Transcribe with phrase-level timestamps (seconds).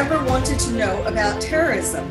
[0.00, 2.10] ever wanted to know about terrorism?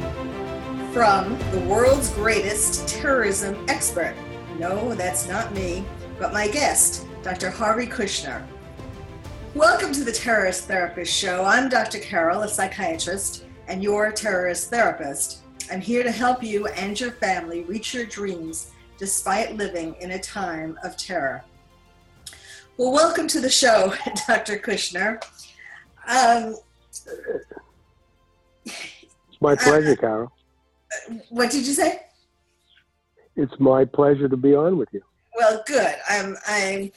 [0.94, 4.14] From the world's greatest terrorism expert.
[4.60, 5.84] No, that's not me,
[6.20, 7.50] but my guest, Dr.
[7.50, 8.46] Harvey Kushner.
[9.56, 11.44] Welcome to the Terrorist Therapist Show.
[11.44, 11.98] I'm Dr.
[11.98, 15.40] Carol, a psychiatrist, and your terrorist therapist.
[15.72, 18.70] I'm here to help you and your family reach your dreams
[19.00, 21.44] despite living in a time of terror.
[22.78, 23.96] Well, welcome to the show,
[24.28, 24.60] Dr.
[24.60, 25.24] Kushner.
[26.08, 26.56] Um,
[29.30, 30.32] it's my pleasure, uh, Carol.
[31.30, 32.02] What did you say?
[33.36, 35.02] It's my pleasure to be on with you.
[35.36, 35.96] Well, good.
[36.10, 36.92] I'm I'm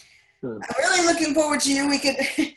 [0.45, 1.89] I'm really looking forward to you.
[1.89, 2.17] We could,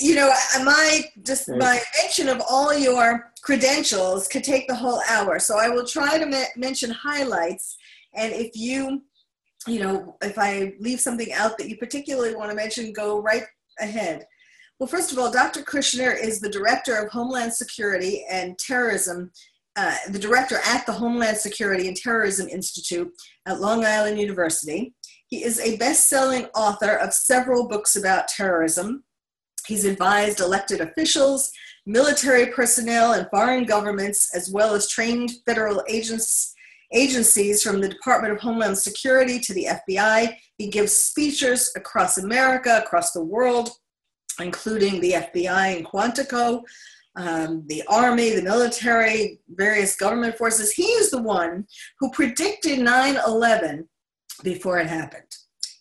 [0.00, 0.32] you know,
[0.64, 5.38] my just my mention of all your credentials could take the whole hour.
[5.38, 7.76] So I will try to ma- mention highlights,
[8.14, 9.02] and if you,
[9.66, 13.44] you know, if I leave something out that you particularly want to mention, go right
[13.78, 14.26] ahead.
[14.78, 15.62] Well, first of all, Dr.
[15.62, 19.32] Kushner is the Director of Homeland Security and Terrorism,
[19.74, 23.10] uh, the Director at the Homeland Security and Terrorism Institute
[23.46, 24.94] at Long Island University.
[25.26, 29.02] He is a best selling author of several books about terrorism.
[29.66, 31.50] He's advised elected officials,
[31.84, 36.54] military personnel, and foreign governments, as well as trained federal agents,
[36.92, 40.36] agencies from the Department of Homeland Security to the FBI.
[40.56, 43.70] He gives speeches across America, across the world,
[44.40, 46.62] including the FBI and Quantico,
[47.16, 50.72] um, the army, the military, various government forces.
[50.72, 51.66] He is the one
[51.98, 53.88] who predicted 9 11
[54.44, 55.26] before it happened.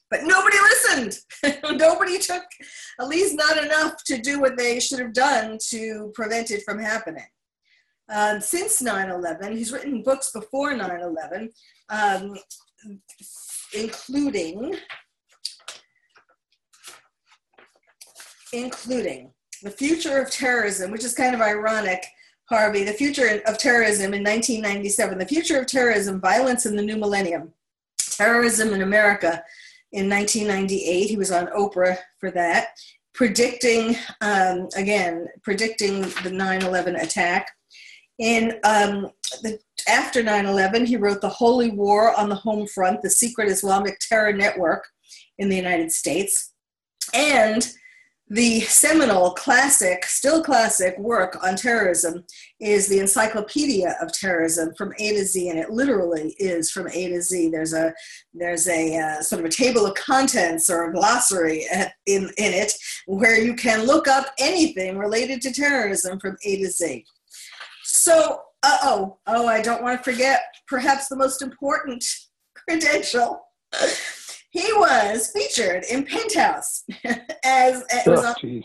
[0.10, 1.18] But nobody listened.
[1.80, 2.44] nobody took,
[3.00, 6.80] at least not enough to do what they should have done to prevent it from
[6.80, 7.28] happening.
[8.10, 11.50] Uh, since 9 11, he's written books before 9 11,
[11.90, 12.38] um,
[13.74, 14.76] including
[18.58, 19.32] including
[19.64, 22.06] the future of terrorism, which is kind of ironic,
[22.50, 26.96] Harvey, the future of terrorism in 1997, the future of terrorism, violence in the new
[26.96, 27.52] millennium,
[28.00, 29.44] terrorism in America
[29.92, 31.10] in 1998.
[31.10, 32.70] He was on Oprah for that,
[33.14, 37.52] predicting, um, again, predicting the 9 11 attack.
[38.20, 39.10] In um,
[39.44, 43.50] the, after 9 11, he wrote The Holy War on the Home Front, the secret
[43.50, 44.88] Islamic terror network
[45.38, 46.54] in the United States.
[47.14, 47.70] And
[48.30, 52.26] the seminal classic, still classic work on terrorism
[52.60, 57.08] is the Encyclopedia of Terrorism from A to Z, and it literally is from A
[57.08, 57.50] to Z.
[57.50, 57.94] There's a
[58.34, 61.66] there's a uh, sort of a table of contents or a glossary
[62.06, 62.74] in in it
[63.06, 67.06] where you can look up anything related to terrorism from A to Z.
[67.84, 72.04] So, uh oh, oh, I don't want to forget perhaps the most important
[72.56, 73.42] credential
[74.58, 76.84] he was featured in Penthouse
[77.44, 78.64] as it was, oh, on,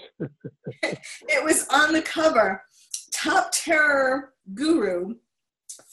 [1.28, 2.62] it was on the cover.
[3.10, 5.16] Top terror guru,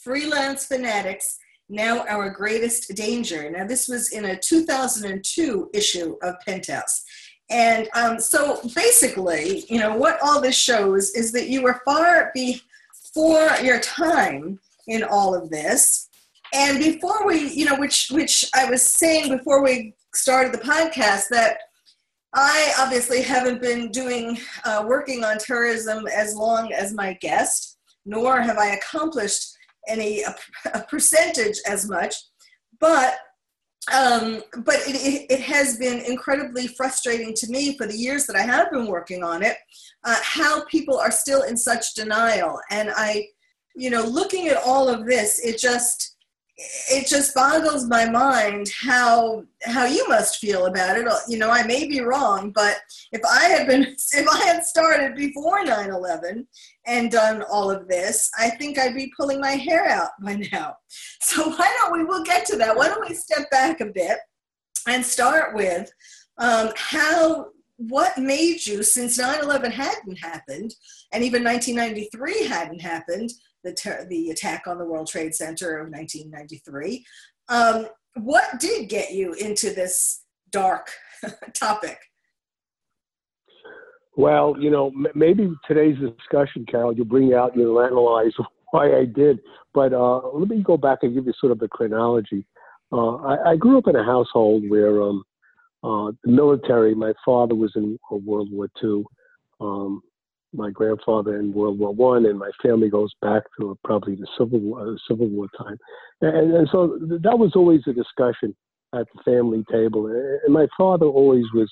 [0.02, 1.38] freelance fanatics,
[1.68, 3.50] now our greatest danger.
[3.50, 7.04] Now this was in a 2002 issue of Penthouse.
[7.50, 12.30] And um, so basically, you know, what all this shows is that you were far
[12.32, 16.08] before your time in all of this
[16.52, 21.28] and before we, you know, which which I was saying before we started the podcast
[21.30, 21.58] that
[22.34, 28.40] I obviously haven't been doing uh, working on terrorism as long as my guest, nor
[28.40, 29.56] have I accomplished
[29.88, 30.34] any a,
[30.74, 32.14] a percentage as much,
[32.78, 33.18] but
[33.92, 38.42] um, but it, it, has been incredibly frustrating to me for the years that I
[38.42, 39.56] have been working on it,
[40.04, 42.60] uh, how people are still in such denial.
[42.70, 43.26] And I,
[43.74, 46.09] you know, looking at all of this, it just
[46.90, 51.06] it just boggles my mind how how you must feel about it.
[51.28, 52.78] You know i may be wrong but
[53.12, 53.82] if i had been
[54.12, 56.46] if i had started before 9-11
[56.86, 60.74] and done all of this i think i'd be pulling my hair out by now.
[61.22, 62.76] So why don't we we'll get to that.
[62.76, 64.18] Why don't we step back a bit
[64.88, 65.92] and start with
[66.38, 70.74] um, how what made you since 9-11 hadn't happened
[71.12, 73.30] and even 1993 hadn't happened
[73.64, 77.04] the, ter- the attack on the World Trade Center of 1993.
[77.48, 80.90] Um, what did get you into this dark
[81.54, 81.98] topic?
[84.16, 88.32] Well, you know, m- maybe today's discussion, Carol, you'll bring out, you'll analyze
[88.70, 89.40] why I did.
[89.72, 92.44] But uh, let me go back and give you sort of the chronology.
[92.92, 95.22] Uh, I, I, grew up in a household where um,
[95.84, 99.04] uh, the military, my father was in World War II.
[99.60, 100.02] Um,
[100.52, 104.60] my grandfather in World War One, and my family goes back to probably the Civil
[104.60, 105.78] War, uh, Civil War time,
[106.20, 108.54] and, and so that was always a discussion
[108.94, 110.06] at the family table.
[110.06, 111.70] And my father always was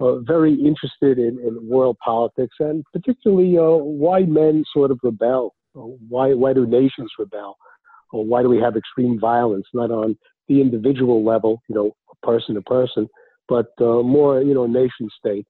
[0.00, 5.54] uh, very interested in, in world politics and particularly uh, why men sort of rebel.
[5.74, 7.56] Why, why do nations rebel?
[8.12, 10.16] Or why do we have extreme violence, not on
[10.48, 11.92] the individual level, you know,
[12.22, 13.06] person to person,
[13.48, 15.46] but uh, more, you know, nation state.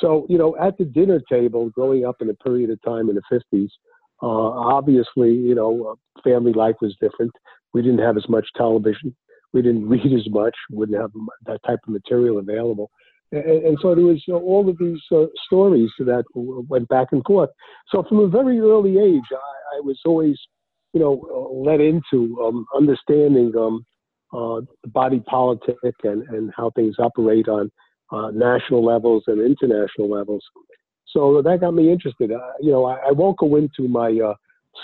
[0.00, 3.16] So, you know, at the dinner table, growing up in a period of time in
[3.16, 3.68] the 50s,
[4.22, 7.32] uh, obviously, you know, uh, family life was different.
[7.72, 9.14] We didn't have as much television.
[9.52, 10.54] We didn't read as much.
[10.70, 11.10] Wouldn't have
[11.46, 12.90] that type of material available.
[13.32, 17.22] And, and so there was uh, all of these uh, stories that went back and
[17.24, 17.50] forth.
[17.90, 20.38] So from a very early age, I, I was always,
[20.92, 23.84] you know, uh, led into um, understanding um,
[24.32, 27.70] uh, the body politic and, and how things operate on
[28.10, 30.44] uh, national levels and international levels.
[31.08, 32.32] So that got me interested.
[32.32, 34.34] Uh, you know, I, I, won't go into my uh,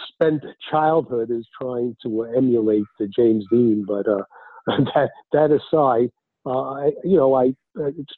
[0.08, 4.22] spent childhood as trying to emulate the James Dean, but uh,
[4.66, 6.10] that that aside,
[6.46, 7.54] uh, I, you know, I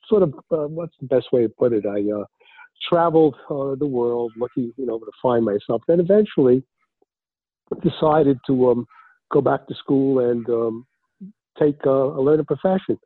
[0.09, 1.85] sort of what's the best way to put it?
[1.87, 2.03] I
[2.89, 5.83] traveled the world looking, you know, to find myself.
[5.89, 6.63] Then eventually
[7.83, 8.87] decided to um,
[9.33, 10.87] go back to school and um,
[11.59, 12.99] take uh, a learn a profession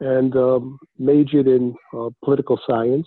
[0.00, 3.06] and um, majored in uh, political science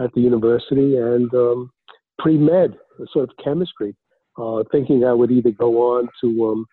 [0.00, 1.70] at the university and um,
[2.18, 2.76] pre med,
[3.12, 3.94] sort of chemistry,
[4.38, 6.66] uh, thinking I would either go on to um,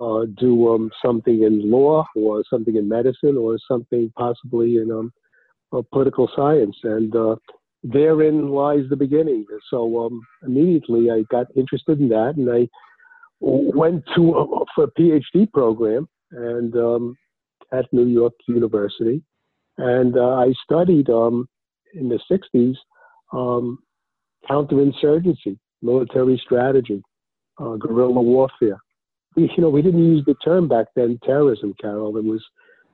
[0.00, 5.12] uh, do um, something in law or something in medicine or something possibly in um,
[5.72, 6.76] uh, political science.
[6.82, 7.36] And uh,
[7.82, 9.46] therein lies the beginning.
[9.70, 10.10] So
[10.42, 12.68] immediately I got interested in that and I
[13.40, 17.16] went to for a PhD program and um,
[17.72, 19.22] at New York University,
[19.78, 21.48] and uh, I studied um,
[21.94, 22.76] in the '60s
[23.32, 23.78] um,
[24.48, 27.02] counterinsurgency, military strategy,
[27.58, 28.78] uh, guerrilla warfare.
[29.36, 32.16] We, you know, we didn't use the term back then, terrorism, Carol.
[32.16, 32.42] It was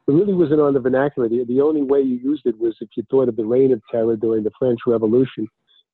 [0.08, 1.28] it really wasn't on the vernacular.
[1.28, 3.82] The, the only way you used it was if you thought of the reign of
[3.90, 5.46] terror during the French Revolution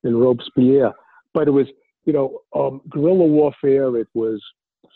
[0.05, 0.93] and Robespierre.
[1.33, 1.67] But it was,
[2.05, 3.97] you know, um, guerrilla warfare.
[3.97, 4.41] It was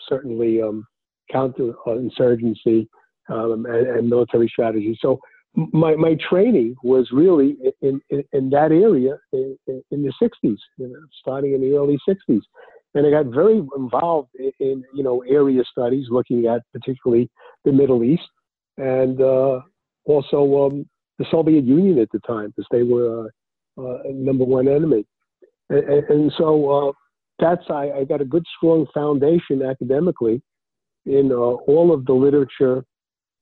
[0.09, 0.87] certainly um,
[1.35, 2.87] counterinsurgency
[3.29, 4.99] um, and, and, military strategy.
[5.01, 5.21] So
[5.55, 10.89] my, my training was really in, in, in that area in, in the 60s, you
[10.89, 12.41] know, starting in the early 60s.
[12.95, 14.31] And I got very involved
[14.61, 17.31] in, you know, area studies, looking at particularly
[17.65, 18.29] the Middle East
[18.79, 19.61] and uh,
[20.05, 20.89] also um,
[21.19, 23.29] the Soviet Union at the time, because they were
[23.77, 25.05] uh, uh, number one enemy.
[25.69, 26.93] And, and so uh,
[27.39, 30.41] that's, I, I got a good, strong foundation academically
[31.05, 32.85] in uh, all of the literature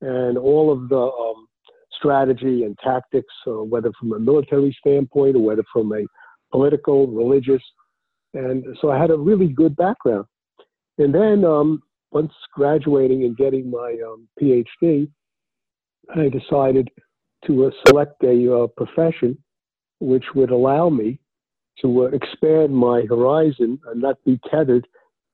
[0.00, 1.46] and all of the um,
[1.92, 6.06] strategy and tactics, uh, whether from a military standpoint or whether from a
[6.52, 7.62] political, religious.
[8.34, 10.26] And so I had a really good background.
[10.98, 15.08] And then um, once graduating and getting my um, PhD,
[16.14, 16.88] I decided
[17.46, 19.38] to uh, select a uh, profession
[20.00, 21.18] which would allow me
[21.80, 24.86] to uh, expand my horizon and not be tethered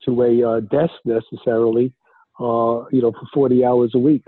[0.05, 1.93] to a uh, desk necessarily
[2.41, 4.25] uh, you know, for 40 hours a week.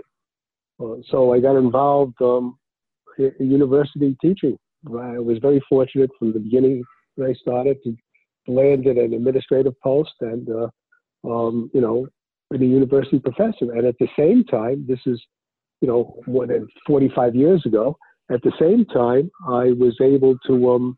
[0.81, 2.57] Uh, so I got involved um,
[3.17, 4.57] in university teaching.
[4.87, 6.83] I was very fortunate from the beginning
[7.15, 7.95] when I started to
[8.47, 10.67] land at an administrative post and, uh,
[11.27, 12.07] um, you know,
[12.51, 13.71] been a university professor.
[13.73, 15.21] And at the same time, this is,
[15.81, 17.97] you know, more than 45 years ago,
[18.31, 20.97] at the same time, I was able to um,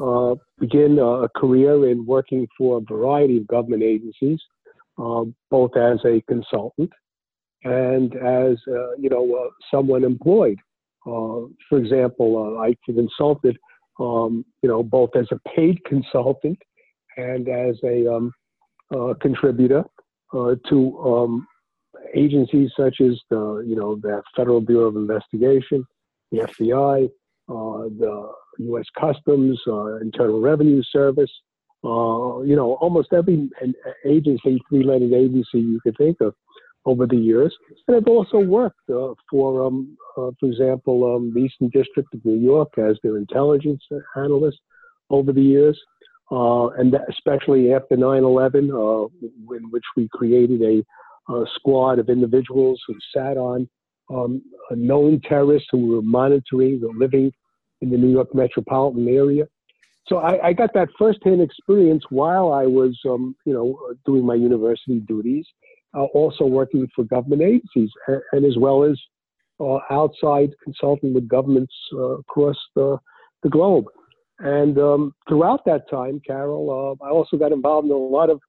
[0.00, 4.40] uh, begin a career in working for a variety of government agencies,
[4.98, 6.90] um, both as a consultant
[7.64, 10.58] and as uh, you know uh, someone employed.
[11.06, 13.56] Uh, for example, uh, I consulted,
[13.98, 16.58] um, you know, both as a paid consultant
[17.16, 18.32] and as a um,
[18.94, 19.84] uh, contributor
[20.34, 21.46] uh, to um,
[22.14, 25.84] agencies such as the, you know, the Federal Bureau of Investigation,
[26.30, 27.08] the FBI,
[27.48, 28.86] the U.S.
[28.98, 29.58] Customs,
[30.02, 31.30] Internal Revenue Service,
[31.82, 33.48] uh, you know, almost every
[34.04, 36.34] agency, three-letter agency you could think of
[36.90, 37.54] over the years.
[37.86, 42.24] And I've also worked uh, for, um, uh, for example, um, the Eastern District of
[42.24, 43.82] New York as their intelligence
[44.16, 44.58] analyst
[45.08, 45.78] over the years.
[46.32, 49.08] Uh, and especially after 9-11, uh,
[49.56, 53.68] in which we created a, a, squad of individuals who sat on
[54.10, 57.32] um, known terrorists who were monitoring the living
[57.80, 59.44] in the New York metropolitan area
[60.10, 64.34] so I, I, got that firsthand experience while I was, um, you know, doing my
[64.34, 65.46] university duties,
[65.94, 68.98] uh, also working for government agencies, and, and as well as
[69.60, 72.96] uh, outside consulting with governments uh, across the,
[73.42, 73.84] the, globe.
[74.38, 78.40] And um, throughout that time, Carol, uh, I also got involved in a lot of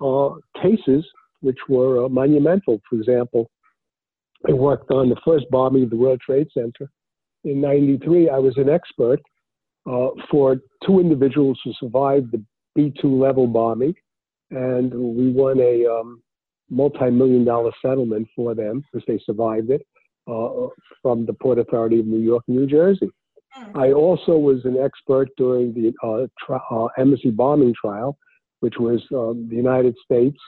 [0.00, 1.06] uh, cases
[1.40, 2.80] which were uh, monumental.
[2.90, 3.50] For example,
[4.46, 6.90] I worked on the first bombing of the World Trade Center
[7.44, 9.20] in 93, I was an expert
[10.30, 12.44] for two individuals who survived the
[12.76, 13.94] B2 level bombing.
[14.50, 16.22] And we won a um,
[16.70, 19.82] multi million dollar settlement for them because they survived it
[20.28, 20.68] uh,
[21.02, 23.10] from the Port Authority of New York New Jersey.
[23.52, 23.78] Hmm.
[23.78, 28.16] I also was an expert during the uh, tri- uh, embassy bombing trial,
[28.60, 30.38] which was um, the United States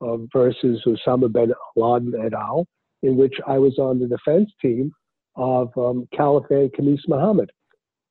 [0.00, 2.66] uh, versus Osama bin Laden et al.,
[3.02, 4.92] in which I was on the defense team
[5.36, 7.50] of um, Khalifan Khamis Mohammed.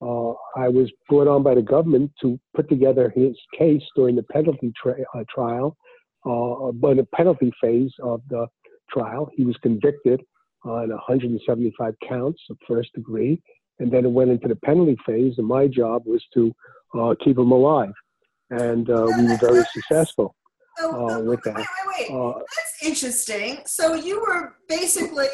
[0.02, 4.24] Uh, I was brought on by the government to put together his case during the
[4.24, 5.78] penalty tra- uh, trial,
[6.26, 8.48] uh, but the penalty phase of the
[8.94, 9.30] trial.
[9.36, 10.22] He was convicted
[10.64, 13.42] on 175 counts of first degree,
[13.80, 15.36] and then it went into the penalty phase.
[15.38, 16.54] And my job was to
[16.98, 17.94] uh, keep him alive,
[18.50, 20.36] and uh, we were very successful
[20.82, 21.56] uh, with that.
[21.56, 21.66] Wait,
[21.98, 22.36] wait, wait.
[22.36, 23.60] That's interesting.
[23.66, 25.28] So you were basically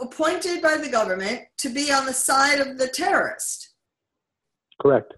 [0.00, 3.74] appointed by the government to be on the side of the terrorist.
[4.80, 5.12] Correct.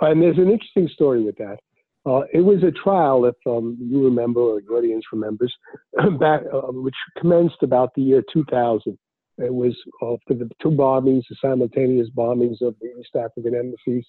[0.00, 1.58] And there's an interesting story with that.
[2.04, 5.54] Uh, it was a trial, if um, you remember or the audience remembers,
[6.18, 8.98] back, uh, which commenced about the year 2000.
[9.38, 14.04] It was uh, for the two bombings, the simultaneous bombings of the East African embassies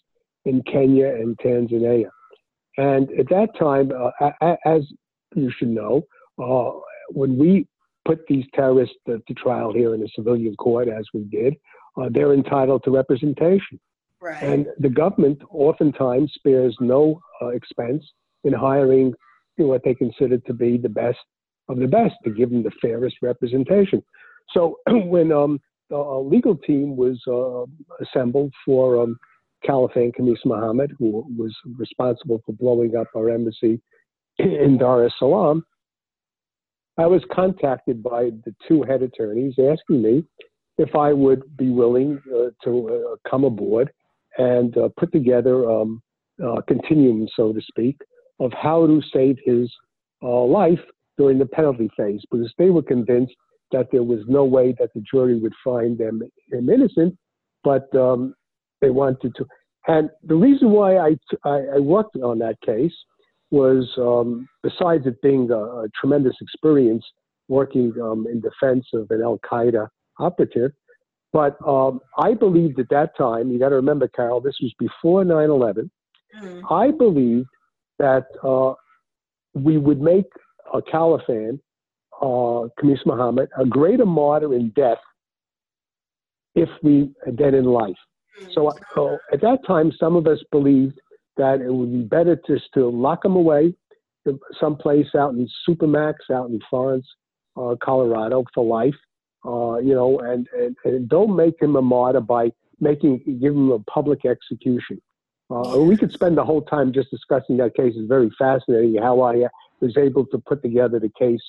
[0.45, 2.09] in Kenya and Tanzania.
[2.77, 4.81] And at that time, uh, as
[5.35, 6.03] you should know,
[6.41, 6.71] uh,
[7.09, 7.67] when we
[8.05, 11.55] put these terrorists to, to, trial here in a civilian court, as we did,
[12.01, 13.79] uh, they're entitled to representation.
[14.23, 14.41] Right.
[14.41, 18.05] And the government oftentimes spares no uh, expense
[18.45, 19.13] in hiring
[19.57, 21.19] what they consider to be the best
[21.67, 24.01] of the best to give them the fairest representation.
[24.53, 27.65] So when um, the legal team was uh,
[28.03, 29.17] assembled for um,
[29.67, 33.81] Khalifan Khamis Mohammed, who was responsible for blowing up our embassy
[34.39, 35.65] in Dar es Salaam,
[36.97, 40.23] I was contacted by the two head attorneys asking me
[40.77, 43.91] if I would be willing uh, to uh, come aboard
[44.37, 46.01] and uh, put together um,
[46.39, 47.97] a continuum, so to speak,
[48.39, 49.71] of how to save his
[50.21, 50.79] uh, life
[51.17, 53.33] during the penalty phase, because they were convinced
[53.71, 56.21] that there was no way that the jury would find them
[56.51, 57.15] him innocent,
[57.63, 58.33] but um,
[58.81, 59.45] they wanted to.
[59.87, 62.93] And the reason why I worked on that case
[63.51, 67.05] was, um, besides it being a, a, tremendous experience
[67.49, 69.87] working um, in defense of an Al Qaeda
[70.19, 70.71] operative,
[71.33, 75.25] but um, I believed at that time, you got to remember, Carol, this was before
[75.25, 75.91] 9 11.
[76.39, 76.61] Mm.
[76.71, 77.49] I believed
[77.99, 78.73] that uh,
[79.53, 80.25] we would make
[80.73, 81.59] a Khalifan,
[82.21, 84.99] uh, Khamis Muhammad, a greater martyr in death
[86.55, 87.97] if we than in life.
[88.53, 90.99] So, so at that time, some of us believed
[91.37, 93.73] that it would be better just to lock him away
[94.59, 97.05] someplace out in Supermax, out in Florence,
[97.57, 98.95] uh, Colorado, for life.
[99.45, 103.71] Uh, you know, and, and, and don't make him a martyr by making give him
[103.71, 105.01] a public execution.
[105.49, 107.93] Uh, we could spend the whole time just discussing that case.
[107.95, 109.47] It's very fascinating how I
[109.81, 111.41] was able to put together the case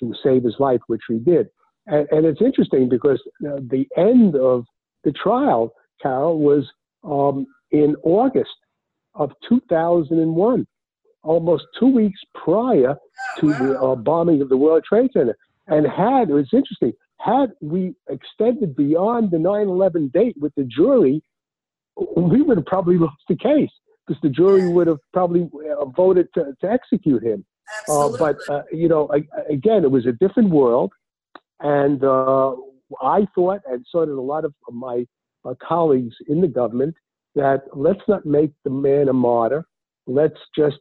[0.00, 1.48] to save his life, which we did.
[1.86, 4.64] And, and it's interesting because uh, the end of
[5.04, 6.70] the trial, Carol, was
[7.02, 8.50] um, in August
[9.14, 10.66] of 2001,
[11.22, 12.96] almost two weeks prior
[13.38, 15.36] to the uh, bombing of the World Trade Center.
[15.66, 20.64] And had, it was interesting, had we extended beyond the 9 11 date with the
[20.64, 21.22] jury,
[22.16, 23.70] we would have probably lost the case
[24.06, 27.44] because the jury would have probably uh, voted to, to execute him.
[27.88, 30.92] Uh, but, uh, you know, I, again, it was a different world.
[31.60, 32.54] And uh,
[33.02, 35.06] I thought, and so did a lot of my
[35.44, 36.94] uh, colleagues in the government,
[37.34, 39.64] that let's not make the man a martyr.
[40.06, 40.78] Let's just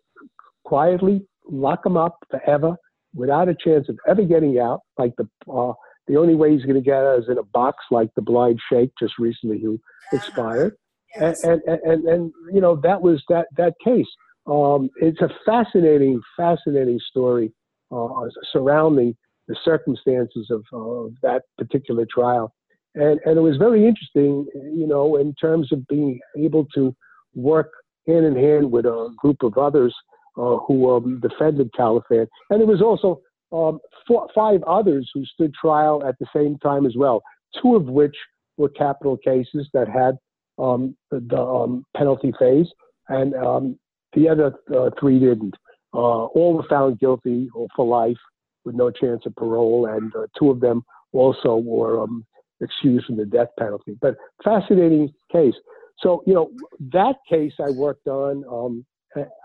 [0.63, 2.75] quietly lock him up forever
[3.13, 5.74] without a chance of ever getting out, like the uh,
[6.08, 8.60] the only way he's going to get out is in a box like the blind
[8.72, 9.80] sheikh just recently who
[10.14, 10.76] expired.
[11.16, 11.44] Yes.
[11.44, 14.08] And, and, and, and, you know, that was that, that case.
[14.46, 17.52] Um, it's a fascinating, fascinating story
[17.92, 18.08] uh,
[18.52, 19.16] surrounding
[19.48, 22.54] the circumstances of, of that particular trial.
[22.96, 26.96] And, and it was very interesting, you know, in terms of being able to
[27.36, 27.72] work
[28.08, 29.94] hand in hand with a group of others
[30.38, 32.28] uh, who um, defended Khalifan.
[32.50, 36.86] And it was also um, four, five others who stood trial at the same time
[36.86, 37.22] as well,
[37.62, 38.16] two of which
[38.58, 40.18] were capital cases that had
[40.60, 42.68] um, the, the um, penalty phase,
[43.10, 43.80] and um,
[44.13, 45.56] the other uh, three didn't.
[45.94, 48.18] Uh, all were found guilty for life
[48.66, 52.25] with no chance of parole, and uh, two of them also were um,
[52.62, 53.98] excused from the death penalty.
[54.01, 55.56] But fascinating case.
[56.00, 56.51] So, you know,
[56.92, 58.86] that case I worked on um,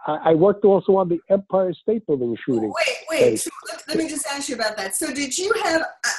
[0.07, 2.73] I, worked also on the Empire State Building shooting.
[2.75, 3.41] Wait, wait.
[3.41, 4.97] So let, let, me just ask you about that.
[4.97, 5.83] So did you have?
[5.83, 6.11] Uh,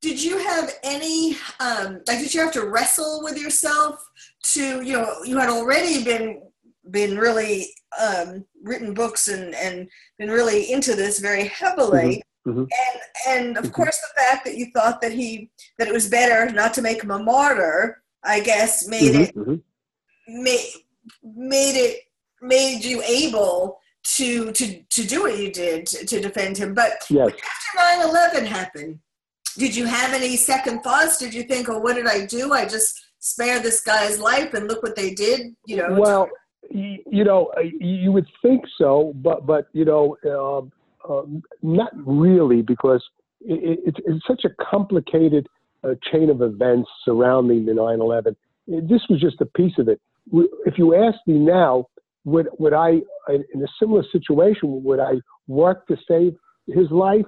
[0.00, 4.04] did you have any um, like did you have to wrestle with yourself
[4.42, 6.42] to you know you had already been
[6.90, 7.68] been really
[8.00, 9.88] um, written books and and
[10.18, 12.50] been really into this very heavily mm-hmm.
[12.50, 12.60] Mm-hmm.
[12.60, 13.72] and and of mm-hmm.
[13.72, 17.02] course the fact that you thought that he that it was better not to make
[17.02, 19.52] him a martyr i guess made it mm-hmm.
[19.52, 20.42] Mm-hmm.
[20.42, 20.70] made
[21.22, 22.00] made it
[22.40, 27.04] made you able to to to do what you did to, to defend him but
[27.08, 27.30] yes.
[27.76, 28.98] after 9-11 happened
[29.56, 31.18] did you have any second thoughts?
[31.18, 32.52] Did you think, oh, what did I do?
[32.52, 35.94] I just spared this guy's life and look what they did, you know?
[35.98, 36.28] Well,
[36.70, 41.22] you know, you would think so, but, but you know, uh, uh,
[41.62, 43.02] not really because
[43.40, 45.46] it, it, it's such a complicated
[45.84, 48.36] uh, chain of events surrounding the 9 11.
[48.66, 50.00] This was just a piece of it.
[50.32, 51.88] If you ask me now,
[52.24, 55.14] would, would I, in a similar situation, would I
[55.46, 56.34] work to save
[56.66, 57.26] his life?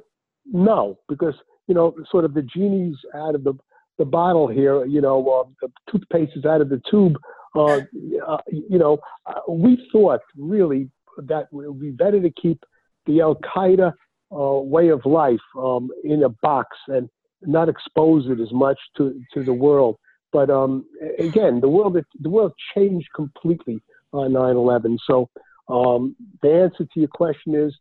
[0.53, 1.35] No, because
[1.67, 3.55] you know, sort of the genie's out of the,
[3.99, 7.17] the bottle here, you know, uh, the toothpaste is out of the tube.
[7.55, 7.81] Uh,
[8.27, 12.63] uh, you know, uh, we thought really that it would be better to keep
[13.07, 13.93] the Al Qaeda
[14.33, 17.09] uh, way of life um, in a box and
[17.43, 19.97] not expose it as much to, to the world.
[20.33, 20.85] But um,
[21.21, 23.81] again, the world the world changed completely
[24.14, 24.99] on 9/11.
[25.06, 25.28] So
[25.68, 27.75] um, the answer to your question is,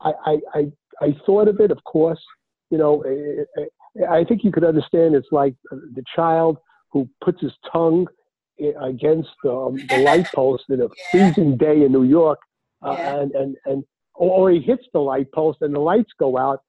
[0.00, 2.20] I, I, I, I thought of it, of course
[2.74, 6.58] you know, eh, I think you could understand it's like the child
[6.90, 8.08] who puts his tongue
[8.80, 10.88] against um, the light post in a yeah.
[11.10, 12.40] freezing day in New York,
[12.82, 13.20] uh, yeah.
[13.20, 16.62] and and and or he hits the light post and the lights go out.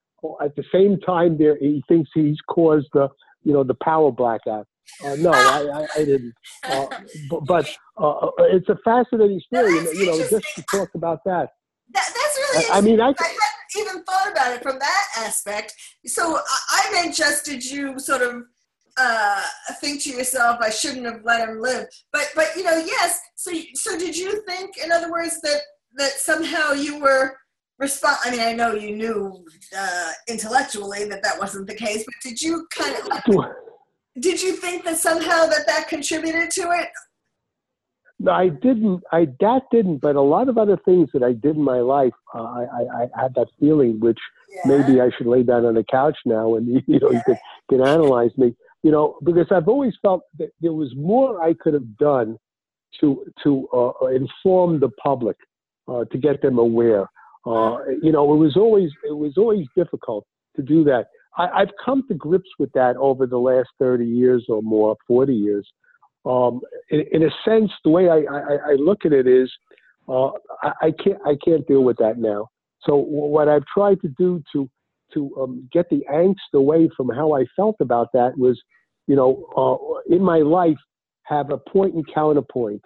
[0.43, 3.09] At the same time, there he thinks he's caused the
[3.43, 4.67] you know the power blackout.
[5.03, 6.33] Uh, no, I, I, I didn't.
[6.63, 6.85] Uh,
[7.29, 9.73] but, but uh, uh, it's a fascinating story.
[9.83, 11.49] No, you know, just to talk about that.
[11.93, 12.65] that that's really.
[12.71, 13.09] I, I mean, I.
[13.09, 15.73] I hadn't even thought about it from that aspect.
[16.05, 16.39] So
[16.69, 18.43] I meant just did you sort of
[18.97, 19.41] uh,
[19.81, 21.87] think to yourself, I shouldn't have let him live.
[22.11, 23.19] But but you know, yes.
[23.35, 25.61] So so did you think, in other words, that
[25.97, 27.37] that somehow you were
[27.79, 28.17] respond?
[28.23, 29.45] I mean, I know you knew
[29.77, 33.45] uh, intellectually that that wasn't the case, but did you kind of?
[34.19, 36.89] did you think that somehow that that contributed to it
[38.17, 39.03] no, I didn't.
[39.11, 42.13] I that didn't, but a lot of other things that I did in my life,
[42.33, 44.61] uh, I, I, I had that feeling, which yeah.
[44.65, 47.17] maybe I should lay down on the couch now and you know yeah.
[47.17, 47.37] you can,
[47.69, 51.73] can analyze me, you know, because I've always felt that there was more I could
[51.73, 52.37] have done
[53.01, 55.35] to to uh, inform the public,
[55.89, 57.09] uh, to get them aware.
[57.45, 60.25] Uh, you know, it was always it was always difficult
[60.55, 61.07] to do that.
[61.37, 65.35] I, I've come to grips with that over the last thirty years or more, forty
[65.35, 65.67] years
[66.25, 69.51] um, in, in, a sense, the way I, I, I look at it is,
[70.09, 70.29] uh,
[70.63, 72.49] I, I, can't I can't deal with that now.
[72.81, 74.69] So what I've tried to do to
[75.13, 78.59] to um, get the angst away from how I felt about that was,
[79.07, 80.77] you know, uh, in my life,
[81.23, 82.81] have a point and counterpoint.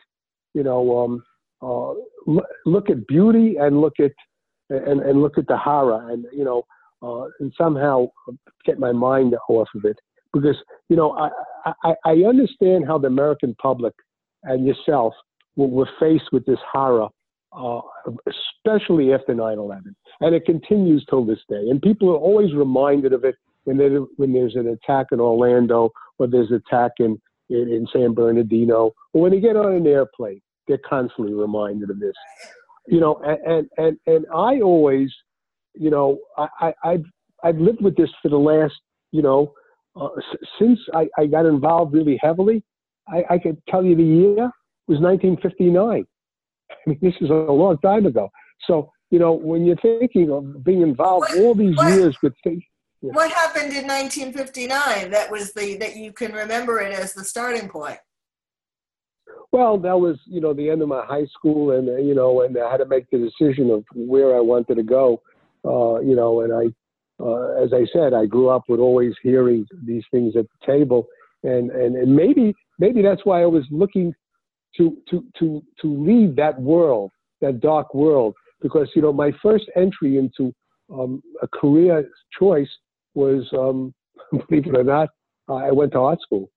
[0.53, 1.23] You know, um,
[1.62, 4.12] uh, look at beauty and look at
[4.69, 6.63] and, and look at the horror, and you know,
[7.01, 8.07] uh, and somehow
[8.65, 9.97] get my mind off of it
[10.33, 10.55] because
[10.89, 13.93] you know I, I, I understand how the American public
[14.43, 15.13] and yourself
[15.55, 17.07] were faced with this horror,
[17.53, 17.81] uh,
[18.27, 21.69] especially after 9/11, and it continues till this day.
[21.69, 25.91] And people are always reminded of it when there when there's an attack in Orlando
[26.17, 29.88] or there's an attack in, in in San Bernardino, or when they get on an
[29.88, 32.15] airplane, they're constantly reminded of this.
[32.88, 35.13] You know, and and and I always,
[35.75, 37.05] you know, I, I I've
[37.43, 38.75] I've lived with this for the last,
[39.12, 39.53] you know,
[39.95, 40.10] uh,
[40.60, 42.63] since I, I, got involved really heavily,
[43.08, 44.51] I, I could tell you the year
[44.88, 46.05] was 1959.
[46.71, 48.29] I mean, this is a long time ago.
[48.67, 52.34] So, you know, when you're thinking of being involved what, all these what, years with
[52.43, 52.63] things.
[53.01, 53.12] Yeah.
[53.13, 57.69] What happened in 1959 that was the, that you can remember it as the starting
[57.69, 57.97] point?
[59.51, 62.41] Well, that was, you know, the end of my high school and, uh, you know,
[62.41, 65.21] and I had to make the decision of where I wanted to go,
[65.65, 69.65] uh, you know, and I, uh, as I said, I grew up with always hearing
[69.85, 71.07] these things at the table,
[71.43, 74.13] and and, and maybe maybe that's why I was looking
[74.77, 79.65] to to to to leave that world, that dark world, because you know my first
[79.75, 80.53] entry into
[80.91, 82.69] um, a career choice
[83.13, 83.93] was, um,
[84.49, 85.09] believe it or not,
[85.47, 86.49] I went to art school.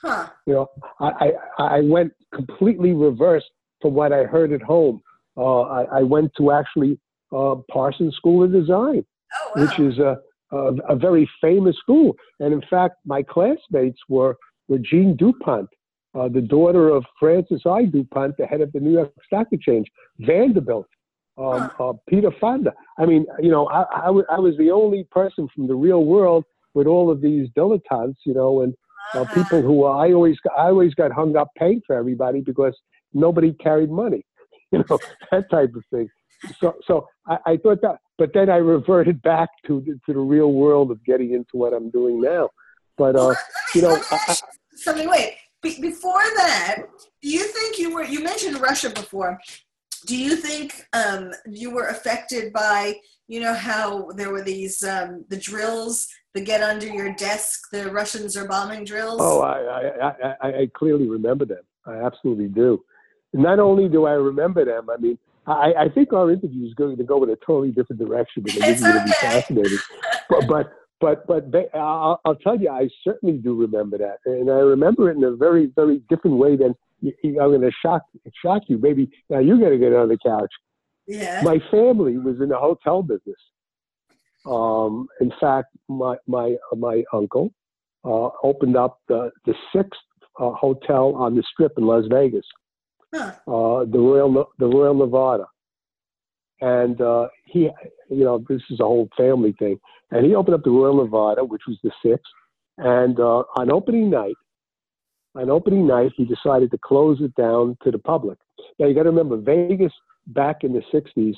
[0.00, 0.28] Huh.
[0.46, 0.66] You know,
[1.00, 5.02] I, I I went completely reversed from what I heard at home.
[5.36, 6.98] Uh, I, I went to actually
[7.32, 9.62] uh, Parsons School of Design oh, wow.
[9.62, 10.18] which is a,
[10.52, 12.14] a, a, very famous school.
[12.40, 14.36] And in fact, my classmates were,
[14.68, 15.68] were Jean Dupont,
[16.14, 17.84] uh, the daughter of Francis I.
[17.84, 19.88] Dupont, the head of the New York Stock Exchange,
[20.20, 20.86] Vanderbilt,
[21.38, 21.90] um, huh.
[21.90, 22.72] uh, Peter Fonda.
[22.98, 26.04] I mean, you know, I, I, w- I was the only person from the real
[26.04, 28.74] world with all of these dilettantes, you know, and
[29.14, 29.34] uh, Uh-huh.
[29.34, 32.74] people who I always I always got hung up paying for everybody because
[33.12, 34.24] nobody carried money,
[34.72, 34.98] you know,
[35.30, 36.08] that type of thing.
[36.58, 40.20] So so I, I thought that, but then I reverted back to the, to the
[40.20, 42.50] real world of getting into what I'm doing now.
[42.96, 43.34] But uh,
[43.74, 44.36] you know, I, I,
[44.74, 45.08] something.
[45.08, 46.84] Wait, Be- before that,
[47.22, 48.04] do you think you were?
[48.04, 49.38] You mentioned Russia before.
[50.06, 52.96] Do you think um, you were affected by?
[53.28, 57.60] You know how there were these um, the drills, the get under your desk.
[57.72, 59.20] The Russians are bombing drills.
[59.22, 61.62] oh, I, I, I I clearly remember them.
[61.86, 62.84] I absolutely do.
[63.32, 66.96] Not only do I remember them, I mean, I, I think our interview is going
[66.96, 69.78] to go in a totally different direction, but It's going to be fascinating.
[70.28, 74.54] But, but, but, but I'll, I'll tell you, I certainly do remember that, and I
[74.60, 78.02] remember it in a very, very different way than you, you- I'm going to shock
[78.40, 78.78] shock you.
[78.78, 80.52] Maybe now you're going to get on the couch.
[81.08, 81.42] yeah.
[81.42, 83.36] My family was in the hotel business.
[84.46, 87.52] Um, in fact, my my my uncle
[88.04, 90.00] uh, opened up the the sixth
[90.40, 92.44] uh, hotel on the Strip in Las Vegas,
[93.14, 93.32] Huh.
[93.46, 95.46] uh, the Royal the Royal Nevada,
[96.62, 97.68] and uh, he,
[98.08, 99.78] you know, this is a whole family thing,
[100.10, 102.32] and he opened up the Royal Nevada, which was the sixth,
[102.78, 104.36] and uh, on opening night,
[105.34, 108.38] on opening night, he decided to close it down to the public.
[108.78, 109.92] Now you got to remember, Vegas
[110.28, 111.34] back in the '60s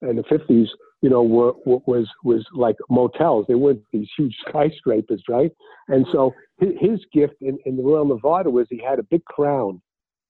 [0.00, 0.68] and the '50s,
[1.02, 3.44] you know, were, was was like motels.
[3.48, 5.52] They weren't these huge skyscrapers, right?
[5.88, 9.24] And so his, his gift in, in the Royal Nevada was he had a big
[9.26, 9.82] crown,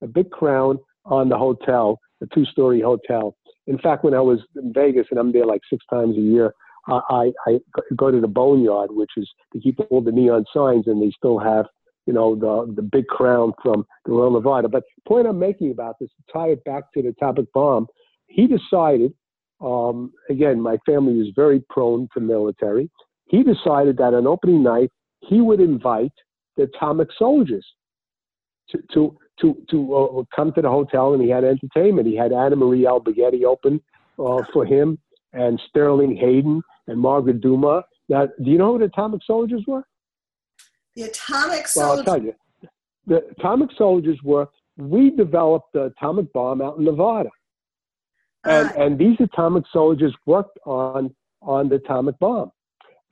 [0.02, 3.36] a big crown on the hotel, a two-story hotel.
[3.66, 6.54] In fact, when I was in Vegas, and I'm there like six times a year,
[6.86, 7.58] I, I, I
[7.96, 11.38] go to the Boneyard, which is to keep all the neon signs, and they still
[11.38, 11.66] have,
[12.06, 14.68] you know, the the big crown from the Royal Nevada.
[14.68, 17.86] But the point I'm making about this, to tie it back to the atomic bomb,
[18.26, 19.12] he decided.
[19.60, 22.88] Um, again, my family is very prone to military.
[23.26, 26.12] He decided that on opening night, he would invite
[26.56, 27.66] the atomic soldiers
[28.70, 32.06] to to to to uh, come to the hotel, and he had entertainment.
[32.06, 33.80] He had Anna Marie Alberghetti open
[34.18, 34.98] uh, for him,
[35.32, 37.84] and Sterling Hayden and Margaret Duma.
[38.08, 39.84] Now, do you know who the atomic soldiers were?
[40.96, 41.76] The atomic Soldiers.
[41.76, 42.34] Well, I'll tell you.
[43.06, 44.48] The atomic soldiers were.
[44.76, 47.30] We developed the atomic bomb out in Nevada,
[48.44, 52.50] and Ah, and these atomic soldiers worked on on the atomic bomb,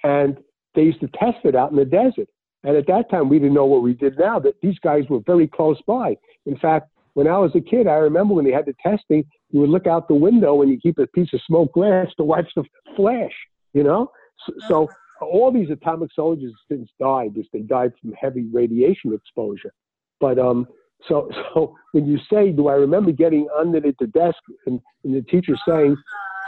[0.04, 0.38] and
[0.74, 2.28] they used to test it out in the desert.
[2.66, 4.40] And at that time, we didn't know what we did now.
[4.40, 6.16] That these guys were very close by.
[6.46, 9.61] In fact, when I was a kid, I remember when they had the testing, you
[9.61, 12.50] would look out the window and you keep a piece of smoked glass to watch
[12.57, 12.64] the
[12.96, 13.33] flash.
[13.72, 14.11] You know,
[14.44, 19.72] so, so all these atomic soldiers since died because they died from heavy radiation exposure.
[20.18, 20.66] But um,
[21.09, 25.22] so so when you say, do I remember getting underneath the desk and, and the
[25.22, 25.96] teacher saying,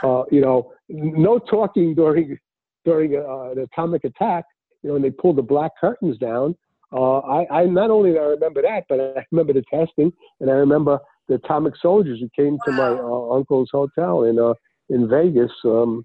[0.03, 2.37] uh, you know, no talking during
[2.83, 4.45] during uh, an atomic attack,
[4.83, 6.55] you know, and they pulled the black curtains down.
[6.91, 10.53] Uh, I, I not only I remember that, but I remember the testing, and I
[10.53, 14.53] remember the atomic soldiers who came to my uh, uncle's hotel in uh,
[14.89, 16.03] in Vegas, um,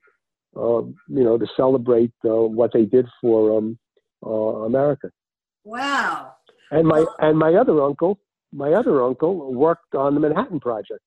[0.56, 3.78] uh, you know, to celebrate uh, what they did for um,
[4.24, 4.30] uh,
[4.66, 5.10] America.
[5.64, 6.34] wow.
[6.70, 8.18] And my and my other uncle,
[8.52, 11.00] my other uncle worked on the Manhattan Project.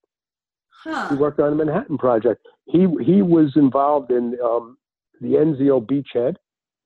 [0.83, 1.09] Huh.
[1.09, 2.45] He worked on the Manhattan Project.
[2.65, 4.77] He he was involved in um,
[5.21, 6.35] the Anzio beachhead.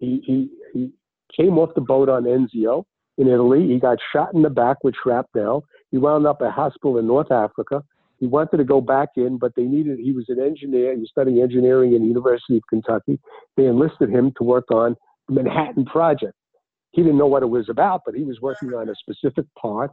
[0.02, 0.92] He, he he
[1.36, 2.84] came off the boat on Anzio
[3.18, 3.68] in Italy.
[3.68, 5.64] He got shot in the back with shrapnel.
[5.92, 7.84] He wound up at a hospital in North Africa.
[8.20, 10.00] He wanted to go back in, but they needed.
[10.00, 10.94] He was an engineer.
[10.94, 13.20] He was studying engineering in the University of Kentucky.
[13.58, 14.96] They enlisted him to work on
[15.28, 16.34] the Manhattan Project.
[16.92, 19.92] He didn't know what it was about, but he was working on a specific part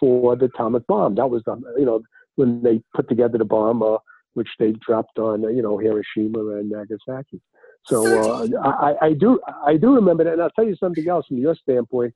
[0.00, 1.14] for the atomic bomb.
[1.14, 2.02] That was the you know
[2.34, 3.98] when they put together the bomb, uh,
[4.34, 7.40] which they dropped on uh, you know Hiroshima and Nagasaki.
[7.86, 11.26] So uh, I, I- do I do remember that, and I'll tell you something else
[11.26, 12.14] from your standpoint.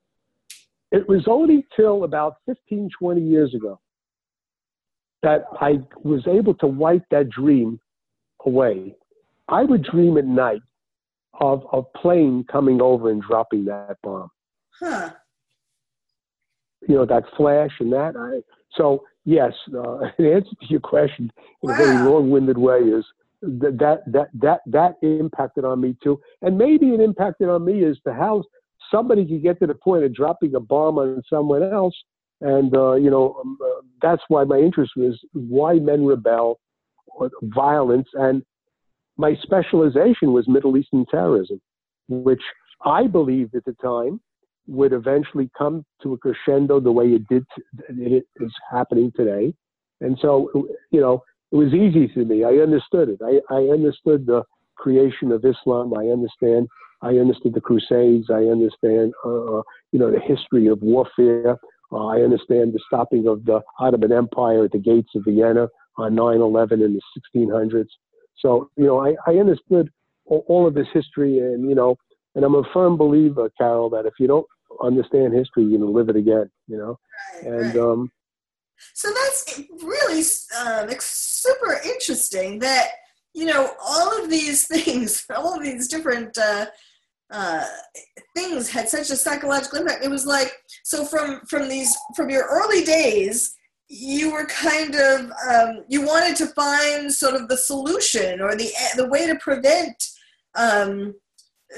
[0.90, 3.78] It was only till about 15, 20 years ago
[5.22, 7.78] that I was able to wipe that dream
[8.46, 8.94] away.
[9.48, 10.62] I would dream at night
[11.40, 14.30] of a plane coming over and dropping that bomb
[14.80, 15.10] Huh.
[16.88, 18.14] you know that flash and that.
[18.16, 18.40] I,
[18.76, 21.30] so yes, uh, the answer to your question
[21.62, 23.04] in a very long-winded way is
[23.42, 27.98] that that that that impacted on me too, and maybe it impacted on me is
[28.06, 28.42] to how
[28.90, 31.94] somebody could get to the point of dropping a bomb on someone else,
[32.40, 36.58] and uh, you know um, uh, that's why my interest was why men rebel,
[37.06, 38.42] or violence, and
[39.16, 41.60] my specialization was Middle Eastern terrorism,
[42.08, 42.42] which
[42.84, 44.20] I believed at the time
[44.68, 47.44] would eventually come to a crescendo the way it did,
[47.88, 49.52] it is happening today.
[50.00, 51.22] And so, you know,
[51.52, 52.44] it was easy to me.
[52.44, 53.20] I understood it.
[53.22, 54.42] I, I understood the
[54.76, 55.94] creation of Islam.
[55.94, 56.68] I understand
[57.00, 58.28] I understood the Crusades.
[58.30, 61.58] I understand, uh, uh you know, the history of warfare.
[61.92, 66.14] Uh, I understand the stopping of the Ottoman Empire at the gates of Vienna on
[66.14, 67.00] 9/11 in the
[67.36, 67.88] 1600s.
[68.36, 69.90] So, you know, I, I understood
[70.26, 71.96] all, of this history, and you know,
[72.34, 74.46] and I'm a firm believer, Carol, that if you don't
[74.82, 76.50] understand history, you're gonna live it again.
[76.66, 76.98] You know,
[77.34, 77.84] right, and right.
[77.84, 78.12] um,
[78.94, 80.22] so that's really
[80.60, 80.90] um,
[81.42, 82.88] super interesting that
[83.34, 86.36] you know all of these things, all of these different.
[86.36, 86.66] Uh,
[87.30, 87.62] uh,
[88.34, 90.02] things had such a psychological impact.
[90.02, 90.50] It was like
[90.82, 93.54] so from from these from your early days,
[93.88, 98.70] you were kind of um, you wanted to find sort of the solution or the
[98.96, 100.02] the way to prevent
[100.54, 101.14] um,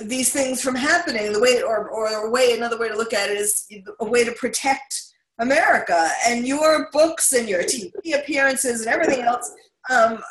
[0.04, 1.32] these things from happening.
[1.32, 3.66] The way or or a way another way to look at it is
[4.00, 5.02] a way to protect
[5.40, 6.10] America.
[6.26, 9.52] And your books and your TV appearances and everything else
[9.90, 10.22] um,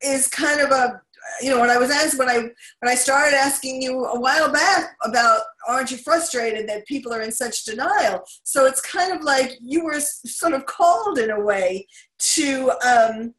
[0.00, 1.00] is kind of a
[1.42, 2.52] you know, when I was asked when I when
[2.88, 7.32] I started asking you a while back about aren't you frustrated that people are in
[7.32, 8.22] such denial?
[8.44, 11.86] So it's kind of like you were sort of called in a way
[12.34, 13.34] to um,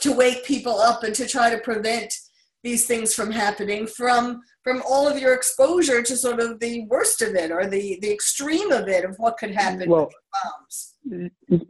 [0.00, 2.14] to wake people up and to try to prevent
[2.62, 7.22] these things from happening from from all of your exposure to sort of the worst
[7.22, 10.94] of it or the the extreme of it of what could happen well, with bombs.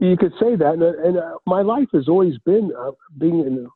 [0.01, 3.69] You, could say that, and, and uh, my life has always been uh, being in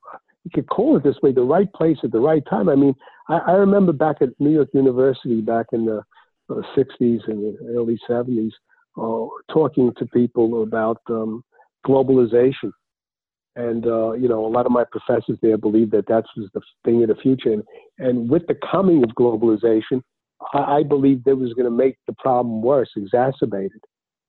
[0.45, 2.69] you could call it this way, the right place at the right time.
[2.69, 2.95] I mean,
[3.29, 6.03] I, I remember back at New York University back in the
[6.51, 8.51] uh, 60s and the early 70s,
[8.99, 11.43] uh, talking to people about um,
[11.87, 12.73] globalization.
[13.57, 16.61] And, uh, you know, a lot of my professors there believed that that was the
[16.85, 17.53] thing of the future.
[17.53, 17.63] And,
[17.99, 20.03] and with the coming of globalization,
[20.53, 23.81] I, I believed it was going to make the problem worse, exacerbated.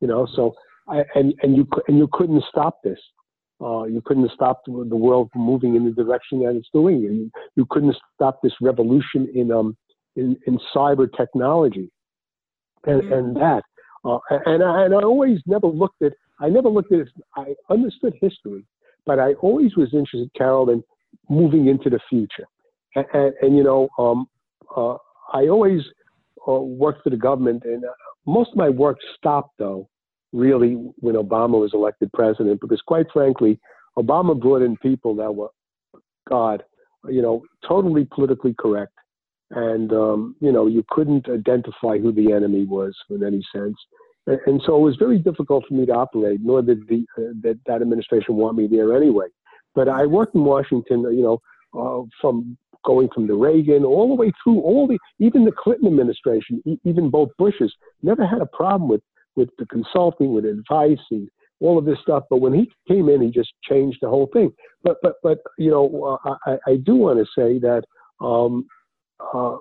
[0.02, 0.54] You know, so
[0.88, 3.00] I, and and you and you couldn't stop this.
[3.62, 7.02] Uh, you couldn't stop the, the world from moving in the direction that it's doing.
[7.02, 9.76] You, you couldn't stop this revolution in um
[10.16, 11.90] in, in cyber technology,
[12.86, 13.14] and, mm-hmm.
[13.14, 13.64] and that.
[14.04, 16.14] Uh, and I, and I always never looked at.
[16.40, 17.00] I never looked at.
[17.00, 18.64] It, I understood history,
[19.06, 20.84] but I always was interested, Carol, in
[21.30, 22.46] moving into the future.
[22.96, 24.28] And, and, and you know, um,
[24.76, 24.96] uh,
[25.34, 25.82] I always
[26.48, 27.90] uh, worked for the government, and uh,
[28.26, 29.90] most of my work stopped though
[30.34, 33.60] really when Obama was elected president, because quite frankly,
[33.98, 35.50] Obama brought in people that were,
[36.30, 36.64] God,
[37.10, 38.92] you know, totally politically correct.
[39.52, 43.76] And, um, you know, you couldn't identify who the enemy was in any sense.
[44.28, 47.60] And, so it was very difficult for me to operate, nor did the, uh, that,
[47.68, 49.28] that administration want me there anyway.
[49.76, 51.42] But I worked in Washington, you know,
[51.80, 55.88] uh, from going from the Reagan all the way through all the, even the Clinton
[55.88, 59.02] administration, even both Bushes, never had a problem with
[59.36, 61.28] with the consulting, with advice, and
[61.60, 62.24] all of this stuff.
[62.30, 64.54] But when he came in, he just changed the whole thing.
[64.84, 67.84] But but but you know, uh, I, I do want to say that
[68.22, 68.66] um,
[69.20, 69.58] uh,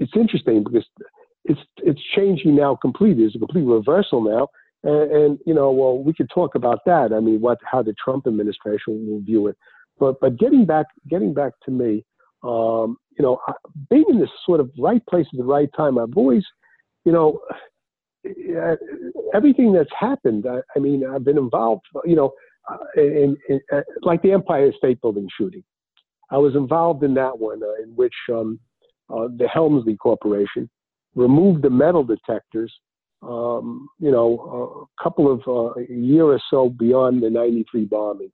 [0.00, 0.86] it's interesting because
[1.48, 3.24] it's it's changing now completely.
[3.24, 4.48] It's a complete reversal now.
[4.84, 7.12] And, and, you know, well, we could talk about that.
[7.12, 9.56] I mean, what how the Trump administration will view it.
[9.98, 12.04] But but getting back getting back to me,
[12.42, 13.40] um, you know,
[13.90, 15.98] being in this sort of right place at the right time.
[15.98, 16.44] I've always,
[17.04, 17.40] you know,
[19.34, 20.46] everything that's happened.
[20.46, 22.32] I, I, mean, I've been involved, you know,
[22.70, 25.64] uh, in, in, uh, like the Empire State Building shooting.
[26.30, 28.60] I was involved in that one, uh, in which um,
[29.10, 30.68] uh, the Helmsley Corporation
[31.18, 32.72] removed the metal detectors.
[33.20, 38.30] Um, you know, a couple of uh, a year or so beyond the '93 bombing,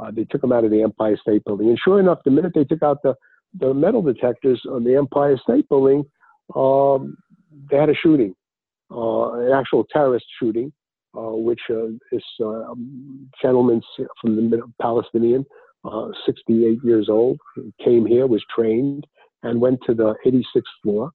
[0.00, 1.68] uh, they took them out of the Empire State Building.
[1.68, 3.14] And sure enough, the minute they took out the
[3.60, 6.04] the metal detectors on the Empire State Building,
[6.56, 7.16] um,
[7.70, 8.34] they had a shooting
[8.94, 10.72] uh, an actual terrorist shooting,
[11.16, 12.22] uh, which uh, this
[13.40, 13.80] gentleman
[14.20, 15.44] from the Palestinian,
[16.26, 17.38] 68 years old,
[17.82, 19.06] came here, was trained,
[19.42, 21.10] and went to the 86th floor.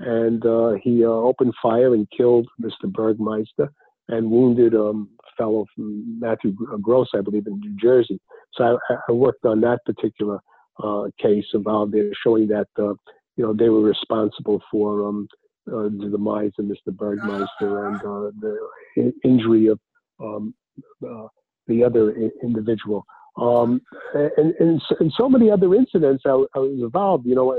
[0.00, 0.42] And
[0.82, 2.90] he opened fire and killed Mr.
[2.90, 3.70] Burgmeister
[4.08, 8.20] and wounded um, a fellow from Matthew Gross, I believe, in New Jersey.
[8.54, 10.40] So I, I worked on that particular
[10.82, 12.94] uh, case involved there, showing that uh,
[13.36, 15.28] you know they were responsible for um,
[15.68, 16.94] uh, the demise of Mr.
[16.94, 19.78] Burgmeister and uh, the injury of
[20.20, 20.54] um,
[21.06, 21.26] uh,
[21.68, 23.04] the other I- individual.
[23.36, 23.80] Um,
[24.12, 27.56] and, and, and, so many other incidents I, I was involved, you know,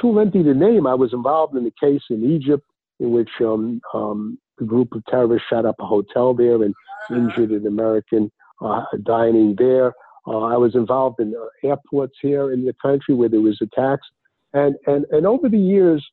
[0.00, 0.86] too lengthy to name.
[0.86, 2.64] I was involved in a case in Egypt
[3.00, 6.74] in which um, um, a group of terrorists shot up a hotel there and
[7.10, 8.30] injured an American
[8.64, 9.92] uh, dining there.
[10.26, 14.06] Uh, I was involved in uh, airports here in the country where there was attacks,
[14.52, 16.04] and and and over the years,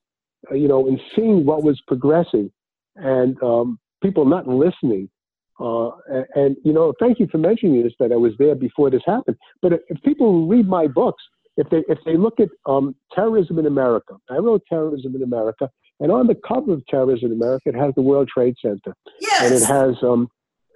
[0.52, 2.52] uh, you know, and seeing what was progressing
[2.96, 5.10] and um, people not listening.
[5.60, 8.90] Uh, and, and, you know, thank you for mentioning this that I was there before
[8.90, 9.38] this happened.
[9.62, 11.24] But if people read my books,
[11.58, 15.70] if they if they look at um, terrorism in America, I wrote terrorism in America,
[16.00, 19.42] and on the cover of terrorism in America, it has the World Trade Center, yes.
[19.42, 20.30] and it has um,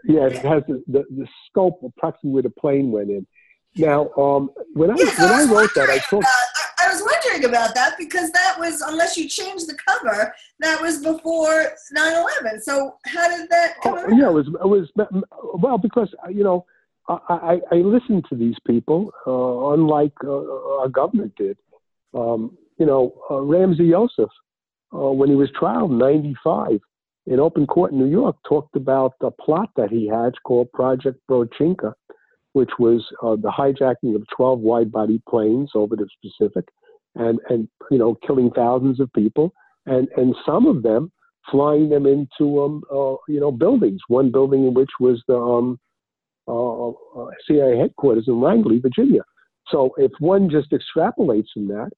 [0.04, 3.26] yeah, it has the, the, the scope approximately where the plane went in.
[3.76, 6.26] Now, um, when I yes, when I, I wrote that, I talked.
[6.80, 11.04] I was wondering about that because that was, unless you change the cover, that was
[11.04, 12.62] before 9/11.
[12.62, 14.90] So how did that come oh, Yeah, it was it was
[15.62, 16.66] well because you know
[17.10, 21.58] I, I, listened to these people, uh, unlike uh, our government did.
[22.14, 24.30] Um, you know, uh, Ramzi Yousef,
[24.94, 26.80] uh, when he was trialed in '95
[27.26, 31.20] in open court in New York, talked about a plot that he had called Project
[31.30, 31.94] Bojinka,
[32.54, 36.66] which was uh, the hijacking of 12 wide-body planes over the Pacific,
[37.16, 39.54] and and you know, killing thousands of people,
[39.86, 41.12] and and some of them
[41.50, 44.02] flying them into um, uh, you know buildings.
[44.08, 45.80] One building in which was the um,
[46.48, 49.22] uh, uh CIA headquarters in Langley, Virginia.
[49.70, 51.90] So if one just extrapolates from that,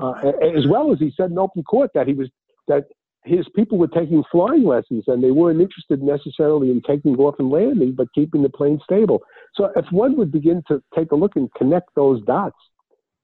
[0.00, 0.12] uh,
[0.56, 2.28] as well as he said in open court that he was
[2.68, 2.84] that
[3.24, 7.50] his people were taking flying lessons and they weren't interested necessarily in taking off and
[7.50, 9.20] landing, but keeping the plane stable.
[9.54, 12.56] So if one would begin to take a look and connect those dots,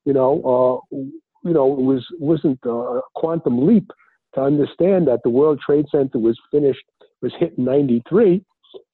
[0.04, 0.96] you know, uh,
[1.44, 3.90] you know, it was wasn't a quantum leap
[4.34, 6.84] to understand that the World Trade Center was finished
[7.20, 8.44] was hit in '93,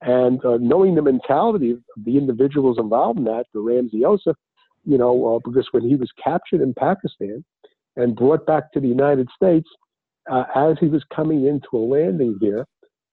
[0.02, 4.34] and uh, knowing the mentality of the individuals involved in that, the Ramzi Yousef,
[4.84, 7.44] you know, uh, because when he was captured in Pakistan
[7.96, 9.68] and brought back to the United States,
[10.30, 12.66] uh, as he was coming into a landing here,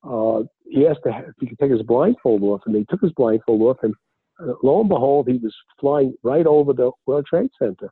[0.04, 3.62] uh, he asked if he could take his blindfold off, and they took his blindfold
[3.62, 3.94] off, and
[4.42, 7.90] uh, lo and behold, he was flying right over the World Trade Center.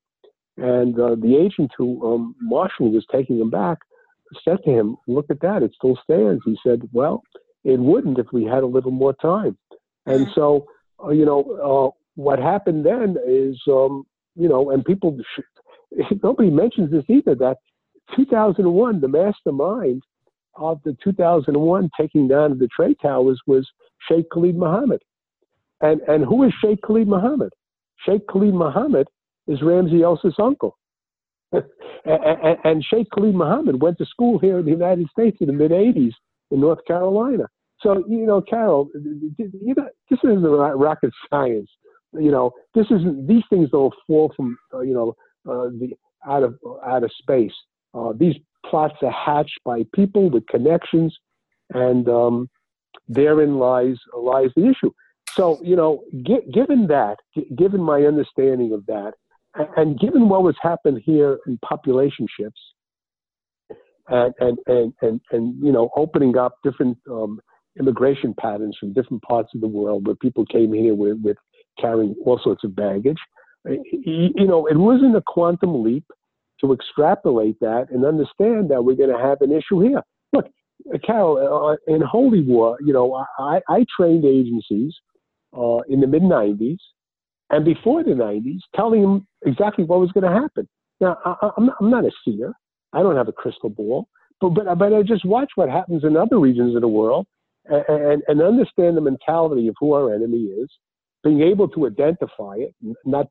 [0.57, 3.79] And uh, the agent who um, Marshall was taking him back
[4.43, 7.23] said to him, "Look at that; it still stands." He said, "Well,
[7.63, 9.57] it wouldn't if we had a little more time."
[10.05, 10.35] And mm.
[10.35, 10.67] so,
[11.03, 15.17] uh, you know, uh, what happened then is, um, you know, and people,
[16.23, 17.35] nobody mentions this either.
[17.35, 17.57] That
[18.15, 20.03] 2001, the mastermind
[20.55, 23.67] of the 2001 taking down of the trade towers was
[24.07, 25.01] Sheikh Khalid Mohammed.
[25.81, 27.53] And and who is Sheikh Khalid Mohammed?
[28.05, 29.07] Sheikh Khalid Mohammed
[29.47, 30.77] is Ramzi Yousef's uncle.
[31.51, 31.63] and,
[32.05, 35.53] and, and Sheikh Khalid Mohammed went to school here in the United States in the
[35.53, 36.13] mid 80s
[36.53, 37.45] in North Carolina.
[37.81, 40.43] So, you know, Carol, you know, this isn't
[40.87, 41.69] rocket science.
[42.13, 45.09] You know, this isn't, these things don't fall from, uh, you know,
[45.49, 45.89] uh, the,
[46.25, 47.51] out of, out of space.
[47.93, 48.35] Uh, these
[48.65, 51.11] plots are hatched by people with connections,
[51.73, 52.49] and um,
[53.07, 54.91] therein lies, lies the issue.
[55.31, 56.03] So, you know,
[56.53, 57.17] given that,
[57.57, 59.13] given my understanding of that,
[59.75, 62.61] and given what was happened here in population shifts,
[64.07, 67.39] and and and and, and you know, opening up different um,
[67.79, 71.37] immigration patterns from different parts of the world where people came here with, with
[71.79, 73.17] carrying all sorts of baggage,
[73.65, 76.05] you know, it wasn't a quantum leap
[76.61, 80.01] to extrapolate that and understand that we're going to have an issue here.
[80.33, 80.45] Look,
[81.03, 84.93] Carol, uh, in Holy War, you know, I, I trained agencies
[85.57, 86.77] uh, in the mid 90s
[87.49, 90.67] and before the 90s, telling them exactly what was going to happen.
[90.99, 92.53] Now, I, am not, I'm not a seer.
[92.93, 94.07] I don't have a crystal ball,
[94.39, 97.27] but, but, but I just watch what happens in other regions of the world
[97.65, 100.69] and, and, and understand the mentality of who our enemy is,
[101.23, 102.73] being able to identify it,
[103.05, 103.27] not,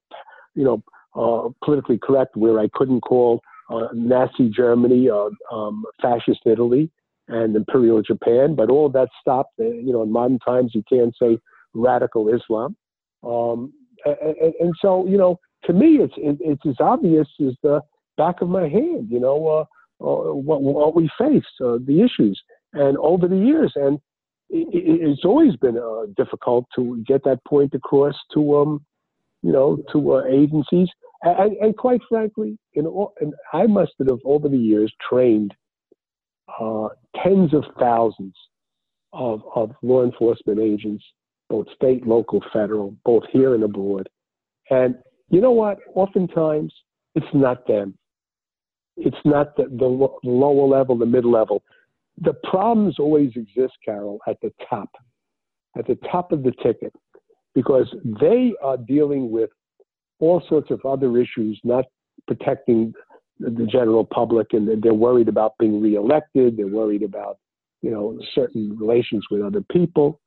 [0.54, 0.82] you know,
[1.14, 6.90] uh, politically correct where I couldn't call uh, Nazi Germany, uh, um, fascist Italy,
[7.28, 9.52] and Imperial Japan, but all that stopped.
[9.60, 11.38] Uh, you know, in modern times, you can't say
[11.74, 12.76] radical Islam.
[13.22, 13.72] Um,
[14.04, 17.80] and, and, so, you know, to me, it's it, it's as obvious as the
[18.16, 19.08] back of my hand.
[19.10, 22.40] You know, uh, uh, what, what we face, uh, the issues,
[22.72, 23.98] and over the years, and
[24.50, 28.84] it, it's always been uh, difficult to get that point across to, um,
[29.42, 30.88] you know, to uh, agencies,
[31.22, 35.54] and, and, quite frankly, in all, and I must have over the years trained
[36.60, 36.88] uh,
[37.22, 38.34] tens of thousands
[39.12, 41.04] of, of law enforcement agents
[41.52, 44.08] both state, local, federal, both here and abroad.
[44.70, 44.96] And
[45.28, 45.78] you know what?
[45.94, 46.72] Oftentimes,
[47.14, 47.94] it's not them.
[48.96, 51.62] It's not the, the lower level, the mid level.
[52.20, 54.90] The problems always exist, Carol, at the top,
[55.78, 56.92] at the top of the ticket,
[57.54, 59.50] because they are dealing with
[60.20, 61.86] all sorts of other issues, not
[62.26, 62.92] protecting
[63.40, 66.56] the general public, and they're worried about being reelected.
[66.56, 67.38] They're worried about,
[67.80, 70.20] you know, certain relations with other people.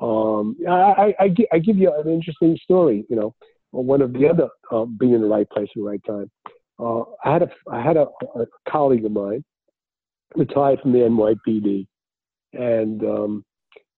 [0.00, 3.04] Um, I, I, I, give you an interesting story.
[3.10, 3.34] You know,
[3.72, 6.30] one of the other uh, being in the right place at the right time.
[6.80, 8.06] Uh, I had a I had a,
[8.36, 9.44] a, colleague of mine
[10.34, 11.86] retired from the NYPD,
[12.54, 13.44] and um,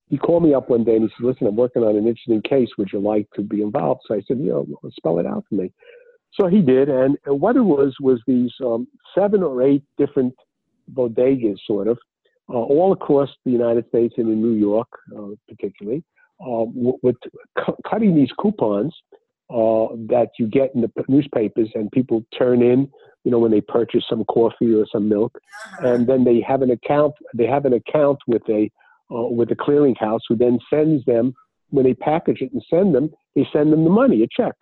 [0.08, 2.42] he called me up one day and he said, "Listen, I'm working on an interesting
[2.42, 2.68] case.
[2.78, 5.54] Would you like to be involved?" So I said, "You know, spell it out for
[5.54, 5.72] me."
[6.34, 10.34] So he did, and, what it was was these um, seven or eight different
[10.92, 11.98] bodegas, sort of,
[12.48, 16.02] uh, all across the United States and in New York, uh, particularly,
[16.40, 16.64] uh,
[17.02, 17.16] with
[17.58, 18.94] cu- cutting these coupons
[19.52, 22.90] uh, that you get in the newspapers, and people turn in,
[23.24, 25.38] you know, when they purchase some coffee or some milk,
[25.78, 25.88] uh-huh.
[25.88, 27.14] and then they have an account.
[27.34, 28.70] They have an account with a
[29.14, 31.34] uh, with a clearinghouse, who then sends them
[31.70, 33.10] when they package it and send them.
[33.36, 34.54] They send them the money, a check.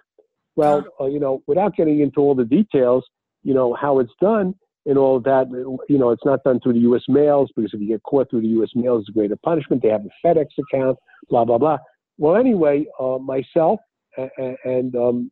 [0.57, 3.05] Well, uh, you know, without getting into all the details,
[3.43, 4.55] you know how it's done
[4.86, 5.49] and all that.
[5.88, 7.03] You know, it's not done through the U.S.
[7.09, 8.70] mails because if you get caught through the U.S.
[8.74, 9.82] mails, it's a greater punishment.
[9.82, 11.78] They have a FedEx account, blah blah blah.
[12.18, 13.80] Well, anyway, uh, myself
[14.17, 15.31] and um,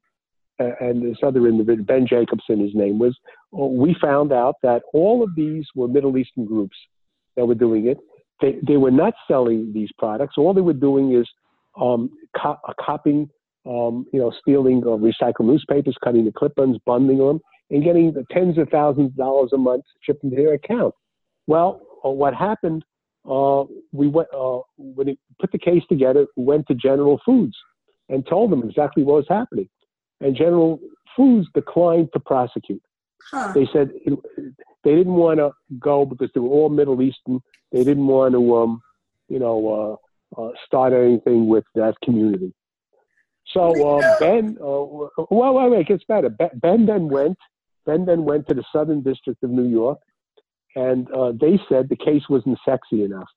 [0.59, 3.17] and this other individual, Ben Jacobson, his name was,
[3.57, 6.77] uh, we found out that all of these were Middle Eastern groups
[7.37, 7.99] that were doing it.
[8.41, 10.35] They, they were not selling these products.
[10.37, 11.29] All they were doing is
[11.81, 13.29] um, co- uh, copying,
[13.67, 18.25] um, you know, stealing uh, recycled newspapers, cutting the clip-ins, bundling them, and getting the
[18.33, 20.95] tens of thousands of dollars a month shipped into their account.
[21.47, 22.85] Well, uh, what happened?
[23.29, 26.27] Uh, we went uh, when we put the case together.
[26.37, 27.57] We went to General Foods
[28.09, 29.69] and told them exactly what was happening.
[30.21, 30.81] And General
[31.17, 32.83] Foods declined to prosecute.
[33.31, 33.53] Huh.
[33.53, 34.19] They said it,
[34.85, 37.41] they didn't want to go because they were all Middle Eastern.
[37.73, 38.81] They didn't want to, um,
[39.29, 40.01] you know,
[40.37, 42.55] uh, uh, start anything with that community.
[43.53, 46.29] So uh, Ben, uh, well, wait, wait, it gets better.
[46.29, 47.39] Ben then went.
[47.87, 49.99] Ben then went to the Southern District of New York,
[50.77, 53.29] and uh, they said the case wasn't sexy enough.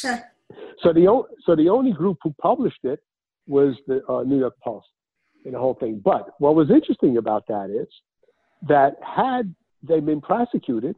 [0.00, 0.18] Huh.
[0.82, 3.00] So the so the only group who published it
[3.46, 4.86] was the uh, New York Post
[5.44, 6.00] in the whole thing.
[6.04, 7.88] But what was interesting about that is
[8.68, 10.96] that had they been prosecuted,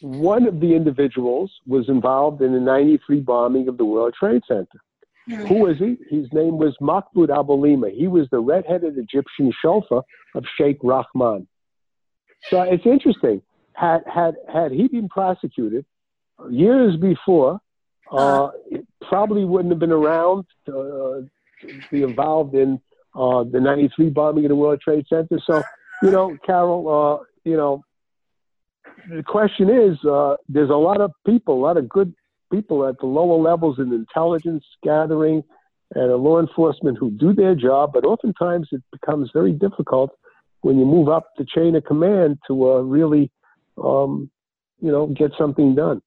[0.00, 4.66] one of the individuals was involved in the 93 bombing of the World Trade Center.
[5.28, 5.46] Mm-hmm.
[5.46, 5.96] Who was he?
[6.08, 7.94] His name was Mahmoud Abouhalima.
[7.94, 10.02] He was the red-headed Egyptian chauffeur
[10.34, 11.46] of Sheikh Rahman.
[12.48, 13.42] So it's interesting.
[13.74, 15.84] Had, had, had he been prosecuted
[16.50, 17.60] years before,
[18.10, 21.20] uh, it probably wouldn't have been around to, uh,
[21.62, 22.80] to be involved in
[23.14, 25.40] uh, the 93 bombing of the World Trade Center.
[25.46, 25.62] So,
[26.02, 27.84] you know, Carol, uh, you know,
[29.08, 32.14] the question is uh, there's a lot of people, a lot of good
[32.52, 35.42] people at the lower levels in intelligence gathering
[35.94, 40.10] and law enforcement who do their job, but oftentimes it becomes very difficult
[40.60, 43.30] when you move up the chain of command to uh, really,
[43.82, 44.30] um,
[44.80, 46.00] you know, get something done.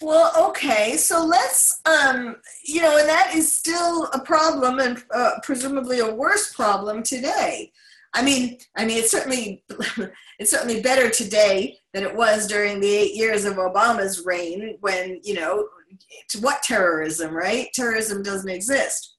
[0.00, 5.32] Well, okay, so let's, um, you know, and that is still a problem and uh,
[5.42, 7.72] presumably a worse problem today.
[8.14, 9.64] I mean, I mean, it's certainly
[10.38, 15.20] it's certainly better today than it was during the eight years of Obama's reign, when
[15.22, 15.68] you know,
[16.40, 17.68] what terrorism, right?
[17.74, 19.16] Terrorism doesn't exist.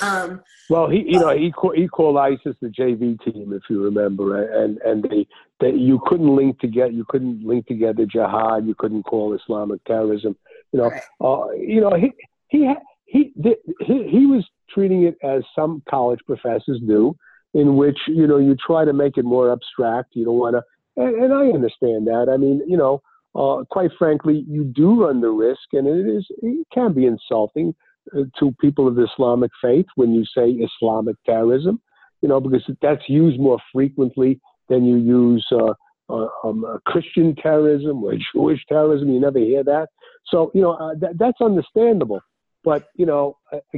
[0.00, 5.02] Um, well, he, you know, he equalizes the JV team, if you remember, and and
[5.02, 5.26] they,
[5.62, 10.36] they you couldn't link together, you couldn't link together jihad, you couldn't call Islamic terrorism.
[10.72, 11.02] You know, right.
[11.20, 12.12] uh, you know, he
[12.48, 12.68] he
[13.06, 13.32] he
[13.80, 17.14] he he was treating it as some college professors do,
[17.54, 20.10] in which you know you try to make it more abstract.
[20.14, 22.28] You don't want to, and, and I understand that.
[22.32, 23.00] I mean, you know,
[23.34, 27.74] uh, quite frankly, you do run the risk, and it is it can be insulting
[28.16, 31.80] uh, to people of Islamic faith when you say Islamic terrorism,
[32.20, 34.40] you know, because that's used more frequently
[34.72, 35.74] than you use uh,
[36.14, 39.06] uh, um, uh, Christian terrorism or Jewish terrorism.
[39.14, 39.88] You never hear that.
[40.30, 42.20] So, you know, uh, that, that's understandable.
[42.64, 43.24] But, you know,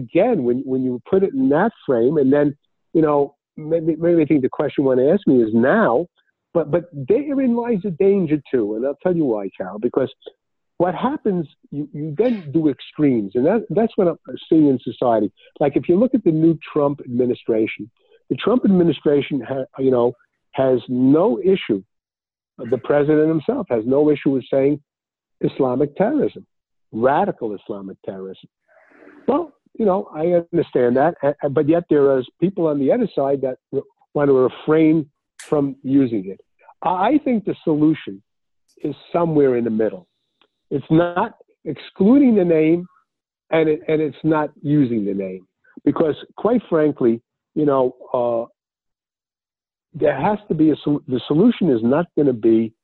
[0.03, 2.49] again, when, when you put it in that frame, and then,
[2.97, 3.19] you know,
[3.57, 6.07] maybe, maybe I think the question you want to ask me is now,
[6.57, 8.67] but, but therein lies a danger too.
[8.75, 10.13] And I'll tell you why, Carol, because
[10.77, 14.19] what happens, you, you then do extremes, and that, that's what I'm
[14.49, 15.29] seeing in society.
[15.63, 17.91] Like if you look at the new Trump administration,
[18.31, 20.09] the Trump administration, ha, you know,
[20.55, 21.83] has no issue.
[22.59, 24.81] The president himself has no issue with saying
[25.41, 26.47] Islamic terrorism,
[26.93, 28.49] radical Islamic terrorism.
[29.27, 31.15] Well, you know, I understand that,
[31.51, 33.59] but yet there are people on the other side that
[34.15, 36.41] want to refrain from using it.
[36.83, 38.23] I think the solution
[38.83, 40.07] is somewhere in the middle.
[40.71, 42.87] It's not excluding the name
[43.51, 45.47] and, it, and it's not using the name.
[45.85, 47.21] Because quite frankly,
[47.55, 48.47] you know, uh,
[49.95, 50.75] there has to be a
[51.09, 52.75] the solution is not going to be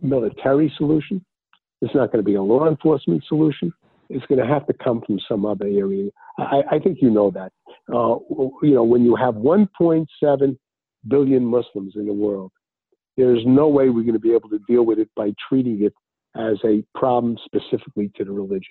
[0.00, 1.24] military solution.
[1.80, 3.72] It's not going to be a law enforcement solution.
[4.08, 6.10] It's going to have to come from some other area.
[6.38, 7.52] I, I think you know that.
[7.92, 8.16] Uh,
[8.62, 10.58] you know, when you have 1.7
[11.08, 12.52] billion Muslims in the world,
[13.16, 15.94] there's no way we're going to be able to deal with it by treating it
[16.36, 18.62] as a problem specifically to the religion.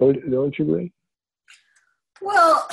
[0.00, 0.92] Don't, don't you agree?
[2.20, 2.68] Well,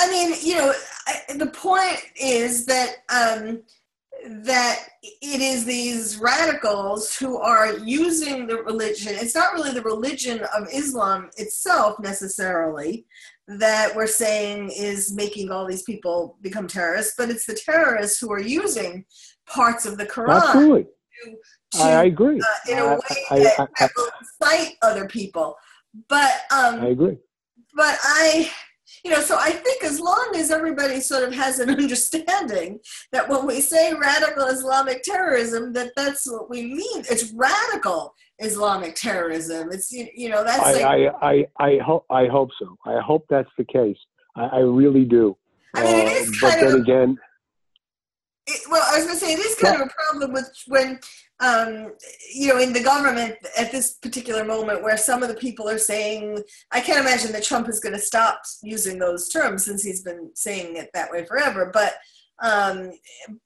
[0.00, 0.72] I mean, you know,
[1.06, 3.62] I, the point is that um,
[4.44, 9.14] that it is these radicals who are using the religion.
[9.16, 13.06] It's not really the religion of Islam itself necessarily
[13.46, 18.32] that we're saying is making all these people become terrorists, but it's the terrorists who
[18.32, 19.04] are using
[19.46, 20.36] parts of the Quran.
[20.36, 20.86] Absolutely.
[21.24, 22.40] To, to, I agree.
[22.40, 25.56] Uh, in a way I, that, I, that will incite other people.
[26.08, 27.18] But um, I agree.
[27.74, 28.50] But I
[29.04, 32.80] you know, so I think as long as everybody sort of has an understanding
[33.12, 37.04] that when we say radical Islamic terrorism, that that's what we mean.
[37.10, 39.70] It's radical Islamic terrorism.
[39.70, 40.60] It's you, you know that's.
[40.60, 42.76] I like, I, I, I hope I hope so.
[42.84, 43.98] I hope that's the case.
[44.36, 45.36] I, I really do.
[45.74, 46.72] I mean, it is uh, kind but of.
[46.72, 47.18] then again.
[48.46, 50.98] It, well, I was going to say it is kind of a problem with when
[51.40, 51.94] um,
[52.32, 55.78] you know, in the government at this particular moment where some of the people are
[55.78, 60.02] saying, I can't imagine that Trump is going to stop using those terms since he's
[60.02, 61.70] been saying it that way forever.
[61.72, 61.94] But
[62.42, 62.92] um,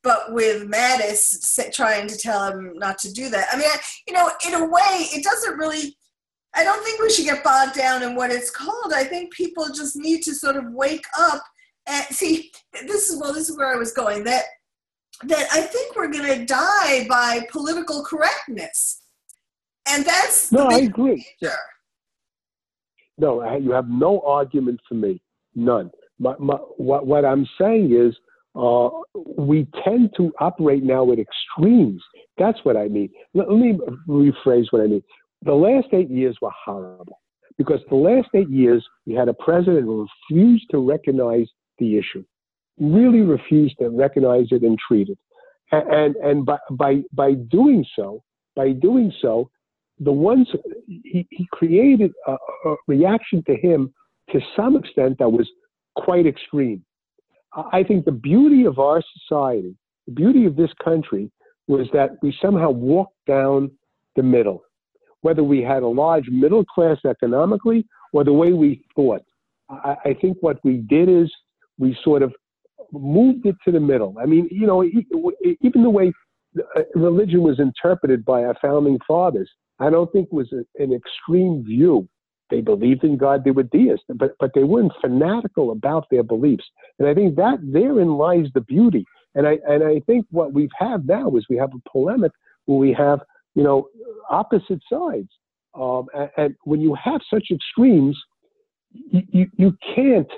[0.02, 3.66] but with Mattis trying to tell him not to do that, I mean,
[4.06, 5.96] you know, in a way, it doesn't really.
[6.56, 8.92] I don't think we should get bogged down in what it's called.
[8.94, 11.42] I think people just need to sort of wake up
[11.86, 12.52] and see.
[12.86, 14.24] This is well, this is where I was going.
[14.24, 14.44] That
[15.22, 19.02] that I think we're going to die by political correctness.
[19.86, 21.26] And that's no, I agree.
[21.40, 21.56] Danger.
[23.18, 25.22] No, you have no argument for me,
[25.54, 25.90] none.
[26.18, 28.16] My, my, what, what I'm saying is,
[28.56, 28.88] uh,
[29.36, 32.02] we tend to operate now at extremes.
[32.38, 33.10] That's what I mean.
[33.34, 35.02] Let, let me rephrase what I mean.
[35.42, 37.20] The last eight years were horrible
[37.58, 41.46] because the last eight years we had a president who refused to recognize
[41.78, 42.24] the issue
[42.78, 45.18] really refused to recognize it and treat it.
[45.72, 48.22] And, and by, by, by doing so,
[48.54, 49.50] by doing so,
[49.98, 50.48] the ones
[50.86, 53.92] he, he created a, a reaction to him
[54.30, 55.48] to some extent that was
[55.96, 56.84] quite extreme.
[57.72, 61.30] I think the beauty of our society, the beauty of this country,
[61.68, 63.70] was that we somehow walked down
[64.16, 64.62] the middle,
[65.22, 69.22] whether we had a large middle class economically or the way we thought.
[69.70, 71.32] I, I think what we did is
[71.78, 72.34] we sort of
[72.94, 74.16] moved it to the middle.
[74.20, 76.12] I mean, you know, even the way
[76.58, 82.08] uh, religion was interpreted by our founding fathers, I don't think was an extreme view.
[82.50, 86.64] They believed in God, they were deists, but, but they weren't fanatical about their beliefs.
[86.98, 89.04] And I think that therein lies the beauty.
[89.34, 92.32] And I, and I think what we have had now is we have a polemic
[92.66, 93.20] where we have,
[93.54, 93.88] you know,
[94.30, 95.28] opposite sides.
[95.74, 98.16] Um, and, and when you have such extremes,
[98.92, 100.30] you, you, you can't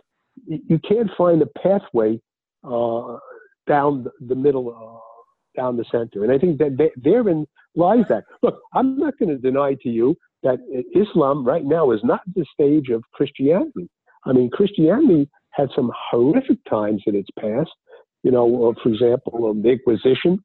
[0.47, 2.21] you can't find a pathway
[2.67, 3.19] uh,
[3.67, 6.25] down the middle, uh, down the center.
[6.25, 8.25] And I think that they, therein lies that.
[8.43, 10.59] Look, I'm not going to deny to you that
[10.95, 13.89] Islam right now is not the stage of Christianity.
[14.25, 17.71] I mean, Christianity had some horrific times in its past.
[18.23, 20.43] You know, uh, for example, um, the Inquisition,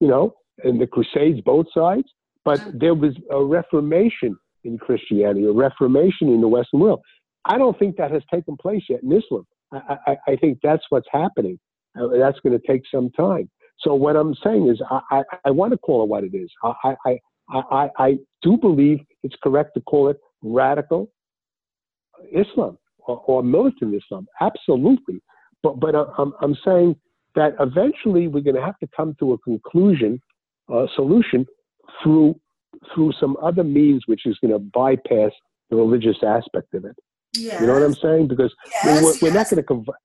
[0.00, 2.08] you know, and the Crusades, both sides.
[2.44, 7.00] But there was a reformation in Christianity, a reformation in the Western world.
[7.44, 9.46] I don't think that has taken place yet in Islam.
[9.72, 11.58] I, I, I think that's what's happening.
[11.98, 13.50] Uh, that's going to take some time.
[13.80, 16.50] So what I'm saying is, I, I, I want to call it what it is.
[16.62, 17.18] I, I,
[17.50, 21.10] I, I do believe it's correct to call it radical
[22.32, 24.26] Islam or, or militant Islam.
[24.40, 25.20] Absolutely.
[25.62, 26.96] But, but I'm, I'm saying
[27.34, 30.20] that eventually we're going to have to come to a conclusion,
[30.70, 31.46] a solution
[32.02, 32.38] through,
[32.94, 35.32] through some other means, which is going to bypass
[35.70, 36.96] the religious aspect of it.
[37.34, 37.60] Yes.
[37.60, 38.28] You know what I'm saying?
[38.28, 38.54] Because
[38.84, 39.22] yes, we're, yes.
[39.22, 39.96] we're not going to convert.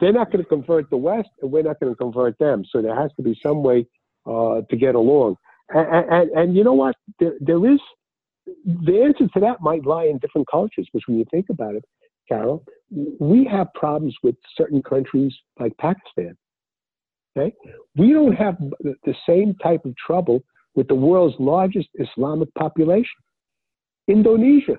[0.00, 2.64] They're not going to convert the West, and we're not going to convert them.
[2.70, 3.86] So there has to be some way
[4.26, 5.36] uh, to get along.
[5.68, 6.96] And, and, and, you know what?
[7.20, 7.78] There, there is
[8.46, 10.88] the answer to that might lie in different cultures.
[10.92, 11.84] Which, when you think about it,
[12.28, 16.36] Carol, we have problems with certain countries like Pakistan.
[17.34, 17.54] Okay,
[17.96, 20.42] we don't have the same type of trouble
[20.74, 23.06] with the world's largest Islamic population,
[24.08, 24.78] Indonesia.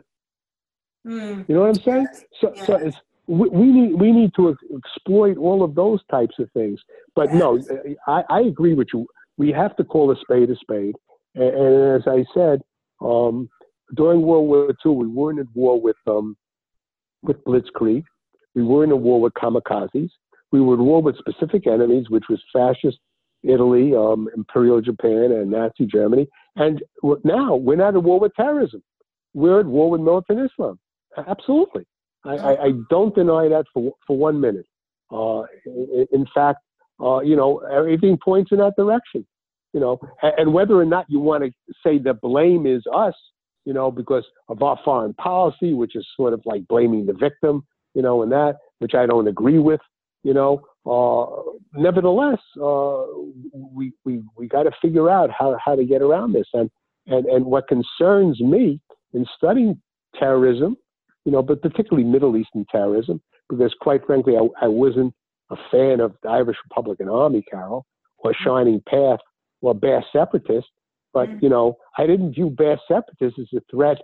[1.06, 1.48] Mm.
[1.48, 2.08] You know what I'm saying?
[2.40, 2.98] So, so it's,
[3.28, 6.80] we, we, need we need to exploit all of those types of things.
[7.16, 7.40] But yes.
[7.40, 7.60] no,
[8.08, 9.08] I, I agree with you.
[9.38, 10.96] We have to call a spade a spade.
[11.36, 12.62] And, and as I said,
[13.02, 13.50] um,
[13.96, 16.36] during World War II, we weren't at war with um,
[17.22, 18.04] with Blitzkrieg.
[18.56, 20.10] We were in a war with kamikazes.
[20.52, 23.00] We were at war with specific enemies, which was fascist
[23.44, 26.28] Italy, um, Imperial Japan, and Nazi Germany.
[26.56, 26.82] And
[27.24, 28.84] now we're not at war with terrorism.
[29.34, 30.80] We're at war with militant Islam.
[31.28, 31.86] Absolutely.
[32.26, 34.66] I, I, I don't deny that for, for one minute.
[35.12, 36.60] Uh, in, in, fact,
[37.02, 39.26] uh, you know, everything points in that direction.
[39.74, 41.52] You know, and, and whether or not you want to
[41.86, 43.16] say the blame is us,
[43.66, 47.64] you know, because of our foreign policy, which is sort of like blaming the victim,
[47.94, 49.82] you know, and that which I don't agree with.
[50.24, 53.04] You know, uh, nevertheless, uh,
[53.54, 56.48] we we we got to figure out how how to get around this.
[56.54, 56.70] And
[57.08, 58.80] and and what concerns me
[59.14, 59.82] in studying
[60.18, 60.78] terrorism,
[61.26, 65.14] you know, but particularly Middle Eastern terrorism, because quite frankly, I, I wasn't
[65.50, 67.86] a fan of the Irish Republican Army, Carol,
[68.20, 68.44] or mm-hmm.
[68.44, 69.20] Shining Path,
[69.62, 70.70] or Basque Separatists.
[71.14, 71.40] But mm-hmm.
[71.44, 73.98] you know, I didn't view Basque Separatists as a threat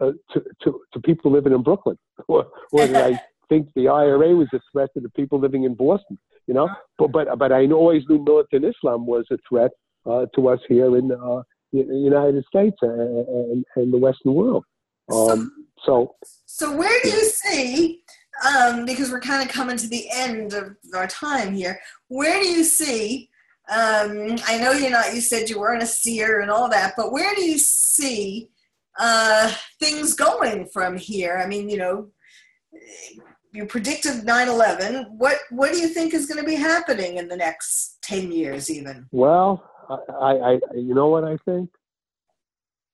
[0.00, 1.98] uh, to, to to people living in Brooklyn,
[2.28, 5.74] or, or did I think the IRA was a threat to the people living in
[5.74, 6.18] Boston?
[6.46, 6.68] You know,
[6.98, 9.72] but but but I always knew militant Islam was a threat
[10.04, 14.64] uh, to us here in uh, the United States and, and, and the Western world.
[15.12, 16.14] Um, so,
[16.46, 18.02] so where do you see?
[18.46, 21.80] Um, because we're kind of coming to the end of our time here.
[22.08, 23.30] Where do you see?
[23.70, 25.14] Um, I know you're not.
[25.14, 28.50] You said you weren't a seer and all that, but where do you see
[28.98, 31.38] uh, things going from here?
[31.38, 32.08] I mean, you know,
[33.52, 35.10] you predicted 9/11.
[35.12, 38.70] What what do you think is going to be happening in the next 10 years,
[38.70, 39.06] even?
[39.12, 41.70] Well, I, I you know what I think.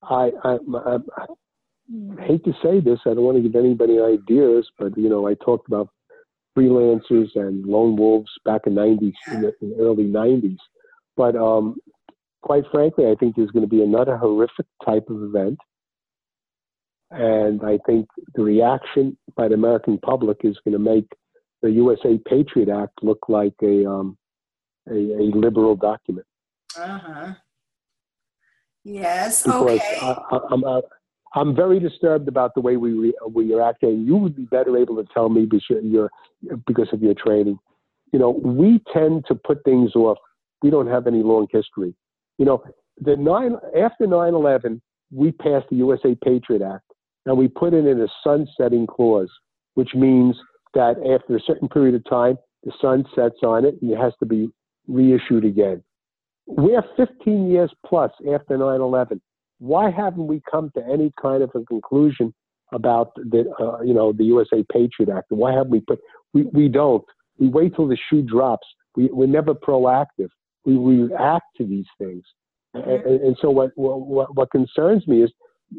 [0.05, 1.27] I, I, I, I
[2.21, 3.01] hate to say this.
[3.07, 5.89] I don't want to give anybody ideas, but you know, I talked about
[6.57, 10.59] freelancers and lone wolves back in 90s, in the, in the early 90s.
[11.17, 11.77] But um,
[12.43, 15.59] quite frankly, I think there's going to be another horrific type of event
[17.13, 21.07] and I think the reaction by the American public is going to make
[21.61, 24.17] the USA Patriot Act look like a um,
[24.91, 26.27] a, a, liberal document.
[26.77, 27.35] Uh huh.
[28.83, 29.43] Yes.
[29.43, 29.99] Because okay.
[30.01, 30.83] I, am I'm,
[31.35, 34.05] I'm very disturbed about the way we re, we are acting.
[34.07, 35.81] You would be better able to tell me because
[36.67, 37.59] because of your training.
[38.13, 40.19] You know, we tend to put things off.
[40.63, 41.95] We don't have any long history.
[42.39, 42.63] You know,
[43.01, 44.81] the nine after 9/11,
[45.11, 46.93] we passed the USA Patriot Act
[47.25, 49.31] and we put it in a sunsetting clause,
[49.75, 50.37] which means
[50.75, 54.13] that after a certain period of time, the sun sets on it and it has
[54.21, 54.51] to be
[54.87, 55.83] reissued again.
[56.47, 59.21] We're 15 years plus after 9 11.
[59.63, 62.35] Why haven't we come to any kind of a conclusion
[62.73, 65.27] about the, uh, you know, the USA Patriot Act?
[65.31, 66.01] Why haven't we put,
[66.35, 67.05] we, we don't.
[67.39, 68.67] We wait till the shoe drops.
[68.97, 70.31] We, we're never proactive.
[70.65, 72.25] We react to these things.
[72.75, 75.31] And, and so what, what, what concerns me is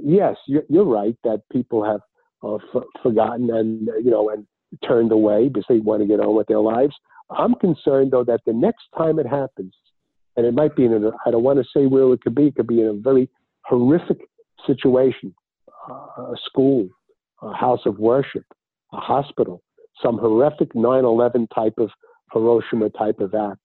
[0.02, 2.00] yes, you're, you're right that people have
[2.44, 4.46] uh, f- forgotten and you know and
[4.88, 6.96] turned away because they want to get on with their lives.
[7.30, 9.74] I'm concerned though that the next time it happens,
[10.36, 12.48] and it might be in a, I don't want to say where it could be.
[12.48, 13.30] It could be in a very
[13.66, 14.20] horrific
[14.66, 15.34] situation,
[15.90, 16.88] uh, a school,
[17.42, 18.46] a house of worship,
[18.94, 19.62] a hospital,
[20.02, 21.90] some horrific 9/11 type of
[22.32, 23.60] Hiroshima type of act.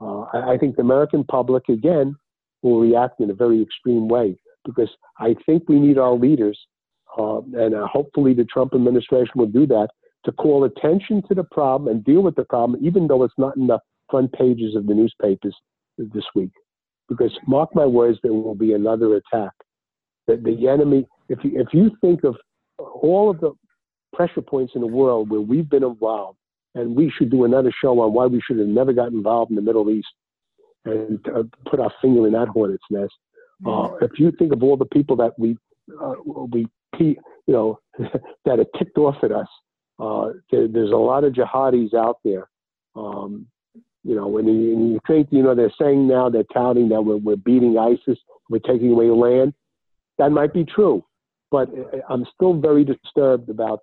[0.00, 2.16] Uh, I, I think the American public again
[2.62, 6.58] will react in a very extreme way because I think we need our leaders,
[7.18, 9.88] uh, and uh, hopefully the Trump administration will do that,
[10.24, 13.56] to call attention to the problem and deal with the problem, even though it's not
[13.56, 13.78] in the
[14.10, 15.56] front pages of the newspapers
[15.96, 16.50] this week.
[17.08, 19.52] Because mark my words, there will be another attack.
[20.26, 22.36] The, the enemy, if you, if you think of
[22.78, 23.52] all of the
[24.12, 26.38] pressure points in the world where we've been involved,
[26.74, 29.56] and we should do another show on why we should have never got involved in
[29.56, 30.08] the Middle East
[30.84, 33.12] and uh, put our finger in that hornet's nest.
[33.66, 35.56] Uh, if you think of all the people that we
[36.00, 36.14] uh,
[36.52, 36.68] we
[37.00, 37.16] you
[37.48, 37.80] know
[38.44, 39.48] that are ticked off at us,
[39.98, 42.48] uh, there, there's a lot of jihadis out there.
[42.94, 43.46] Um,
[44.08, 47.02] you know, when you, when you think you know they're saying now they're touting that
[47.02, 49.52] we're, we're beating ISIS, we're taking away land.
[50.16, 51.04] That might be true,
[51.50, 53.80] but uh, uh, I'm still very disturbed about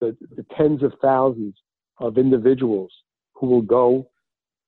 [0.00, 1.56] the, the tens of thousands
[1.98, 2.92] of individuals
[3.34, 4.08] who will go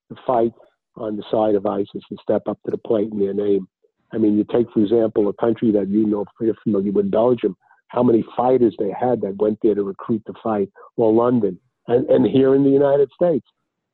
[0.08, 0.52] to fight
[0.96, 3.68] on the side of ISIS and step up to the plate in their name.
[4.12, 7.56] I mean, you take, for example, a country that you know, you're familiar with, Belgium,
[7.88, 12.10] how many fighters they had that went there to recruit to fight, or London, and,
[12.10, 13.46] and here in the United States.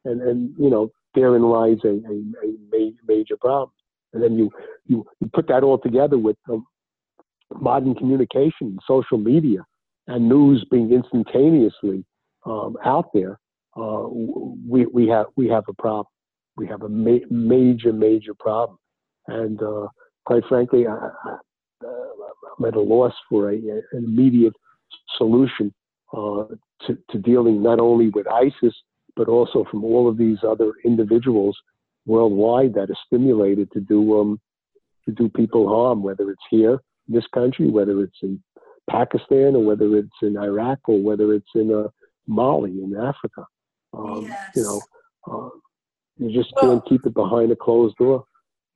[0.07, 3.73] And, and you know, therein lies a, a, a major problem.
[4.13, 4.51] And then you,
[4.87, 6.67] you, you put that all together with um,
[7.61, 9.65] modern communication, social media,
[10.07, 12.05] and news being instantaneously
[12.45, 13.39] um, out there,
[13.77, 16.07] uh, we, we, have, we have a problem.
[16.57, 18.79] We have a ma- major, major problem.
[19.29, 19.89] And uh,
[20.25, 20.93] quite frankly, I,
[21.85, 24.55] am at a loss for a, an immediate
[25.17, 25.73] solution
[26.13, 26.45] uh,
[26.87, 28.75] to, to, dealing not only with ISIS,
[29.17, 31.57] but also from all of these other individuals
[32.07, 34.41] worldwide that are stimulated to do um,
[35.05, 38.43] to do people harm, whether it's here in this country, whether it's in
[38.91, 41.89] Pakistan, or whether it's in Iraq, or whether it's in uh,
[42.27, 43.47] Mali in Africa.
[43.93, 44.51] Um, yes.
[44.57, 44.81] You know,
[45.31, 45.51] uh,
[46.19, 48.25] you just well, can't keep it behind a closed door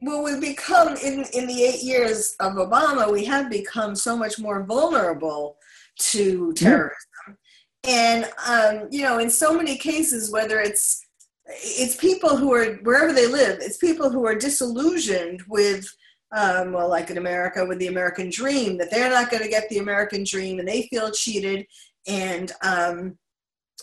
[0.00, 4.38] well, we've become in in the eight years of Obama, we have become so much
[4.38, 5.56] more vulnerable
[5.98, 7.38] to terrorism.
[7.86, 11.00] And um, you know, in so many cases, whether it's
[11.46, 15.86] it's people who are wherever they live, it's people who are disillusioned with
[16.32, 19.68] um, well, like in America with the American dream, that they're not going to get
[19.68, 21.66] the American dream, and they feel cheated,
[22.06, 23.16] and um,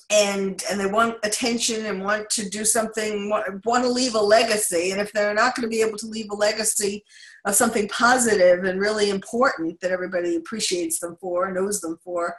[0.09, 4.19] and and they want attention and want to do something, want, want to leave a
[4.19, 7.03] legacy, and if they're not going to be able to leave a legacy
[7.45, 12.35] of something positive and really important that everybody appreciates them for, knows them for,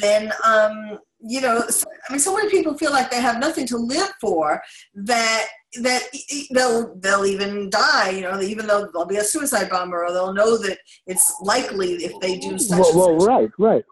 [0.00, 1.64] then um, you know,
[2.08, 4.62] I mean, so many people feel like they have nothing to live for
[4.94, 5.48] that
[5.80, 6.04] that
[6.52, 8.10] they'll they'll even die.
[8.10, 11.94] You know, even though they'll be a suicide bomber, or they'll know that it's likely
[11.94, 12.78] if they do such.
[12.78, 13.28] Well, well such.
[13.28, 13.84] right, right.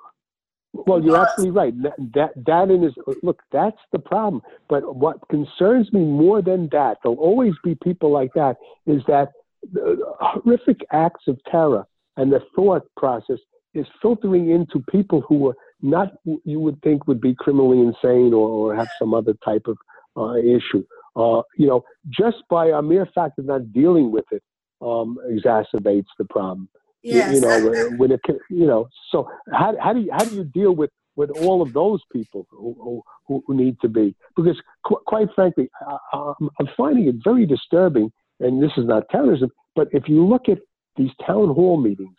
[0.86, 1.74] Well, you're absolutely right.
[2.14, 3.42] That that in is look.
[3.50, 4.40] That's the problem.
[4.68, 8.56] But what concerns me more than that, there'll always be people like that.
[8.86, 9.32] Is that
[9.72, 13.38] the horrific acts of terror and the thought process
[13.74, 16.14] is filtering into people who are not
[16.44, 19.76] you would think would be criminally insane or, or have some other type of
[20.16, 20.84] uh, issue.
[21.16, 24.42] Uh, you know, just by a mere fact of not dealing with it
[24.80, 26.68] um, exacerbates the problem.
[27.02, 27.28] Yes.
[27.28, 28.20] You, you know, when it
[28.50, 31.72] you know, so how, how do you how do you deal with with all of
[31.72, 34.14] those people who, who, who need to be?
[34.36, 35.70] Because qu- quite frankly,
[36.12, 38.12] I, I'm finding it very disturbing.
[38.38, 40.58] And this is not terrorism, but if you look at
[40.96, 42.18] these town hall meetings,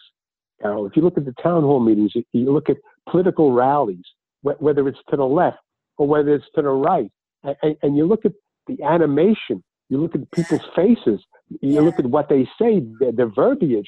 [0.61, 4.03] Carol, if you look at the town hall meetings, you look at political rallies,
[4.41, 5.57] whether it's to the left
[5.97, 7.11] or whether it's to the right,
[7.43, 8.31] and, and you look at
[8.67, 11.81] the animation, you look at people's faces, you yeah.
[11.81, 13.87] look at what they say, their, their verbiage.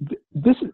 [0.00, 0.70] This is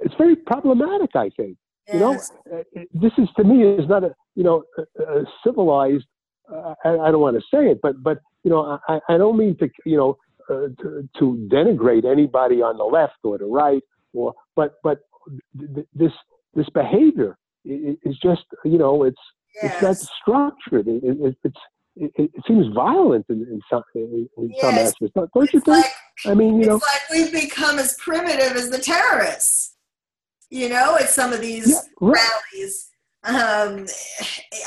[0.00, 1.10] it's very problematic.
[1.14, 1.56] I think
[1.86, 1.94] yes.
[1.94, 2.18] you know
[2.52, 2.62] uh,
[2.92, 6.06] this is to me is not a you know a, a civilized.
[6.50, 9.36] Uh, I, I, don't want to say it, but but you know I, I don't
[9.36, 10.16] mean to you know
[10.48, 15.00] uh, to, to denigrate anybody on the left or the right or but but
[15.58, 16.12] th- this
[16.54, 19.20] this behavior is just you know it's
[19.62, 19.74] yes.
[19.74, 20.88] it's not structured.
[20.88, 21.60] It, it, it's
[22.00, 24.60] it, it, seems violent in, in some in, yes.
[24.60, 25.14] some aspects.
[25.14, 25.84] Don't, don't you think?
[25.84, 25.92] Like,
[26.26, 29.76] I mean, you know, like we've become as primitive as the terrorists.
[30.48, 32.18] You know, at some of these yeah, right.
[32.52, 32.88] rallies.
[33.22, 33.86] Um,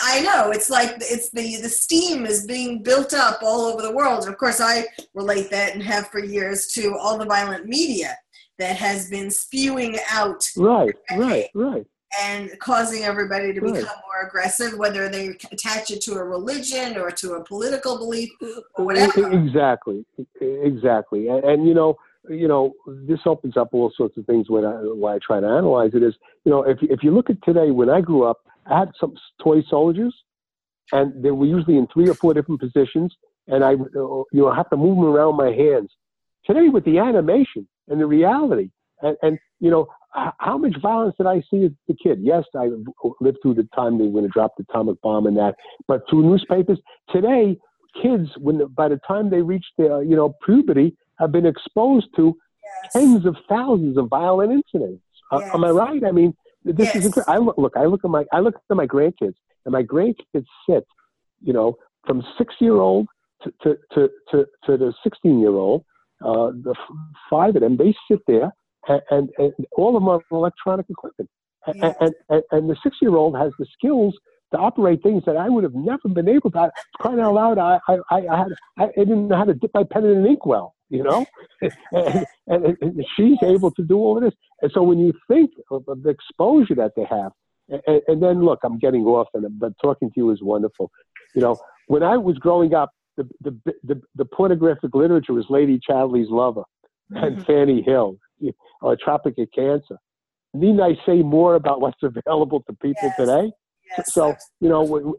[0.03, 3.91] I know it's like it's the the steam is being built up all over the
[3.91, 4.27] world.
[4.27, 8.15] Of course, I relate that and have for years to all the violent media
[8.59, 10.45] that has been spewing out.
[10.55, 11.85] Right, right, right.
[12.21, 13.87] And causing everybody to become right.
[14.25, 18.29] Aggressive, whether they attach it to a religion or to a political belief
[18.75, 19.31] or whatever.
[19.31, 20.05] Exactly,
[20.41, 21.27] exactly.
[21.27, 21.97] And, and you know,
[22.29, 25.47] you know, this opens up all sorts of things when I, when I try to
[25.47, 26.13] analyze it is,
[26.45, 29.13] you know, if, if you look at today, when I grew up, I had some
[29.43, 30.15] toy soldiers
[30.91, 33.13] and they were usually in three or four different positions
[33.47, 35.91] and I, you know, have to move them around my hands.
[36.45, 38.69] Today with the animation, and the reality.
[39.01, 42.19] And, and you know, how much violence did I see as a kid?
[42.21, 42.69] Yes, I
[43.19, 45.55] lived through the time they were going to drop the atomic bomb and that,
[45.87, 46.79] but through newspapers
[47.11, 47.57] today,
[48.01, 52.35] kids, when by the time they reach their you know puberty, have been exposed to
[52.63, 52.93] yes.
[52.93, 55.01] tens of thousands of violent incidents.
[55.31, 55.41] Yes.
[55.43, 56.03] Uh, am I right?
[56.03, 56.95] I mean, this yes.
[56.97, 57.33] is incredible.
[57.33, 59.35] I look, look, I look at my, I look at my grandkids,
[59.65, 60.85] and my grandkids sit,
[61.41, 63.07] you know, from six year old
[63.43, 65.85] to to to to, to the sixteen year old
[66.23, 66.75] uh, the
[67.29, 68.51] five of them, they sit there,
[68.87, 71.29] and, and, and all of them are electronic equipment.
[71.73, 71.95] Yes.
[71.99, 74.15] And, and, and the six year old has the skills
[74.51, 76.71] to operate things that I would have never been able to.
[76.99, 80.05] Crying out loud, I, I, I, had, I didn't know how to dip my pen
[80.05, 81.25] in an inkwell, you know?
[81.91, 84.33] and, and, and, she's able to do all of this.
[84.61, 87.31] And so when you think of, of the exposure that they have,
[87.69, 90.91] and, and, then look, I'm getting off, and but talking to you is wonderful.
[91.33, 91.57] You know,
[91.87, 96.63] when I was growing up, the, the, the, the pornographic literature was Lady Chatterley's Lover
[97.11, 97.45] and.
[97.45, 98.17] Fanny Hill,
[98.81, 99.97] or Tropic of Cancer.
[100.53, 103.17] Need I say more about what's available to people yes.
[103.17, 103.51] today?
[103.97, 104.13] Yes.
[104.13, 105.15] So, you know,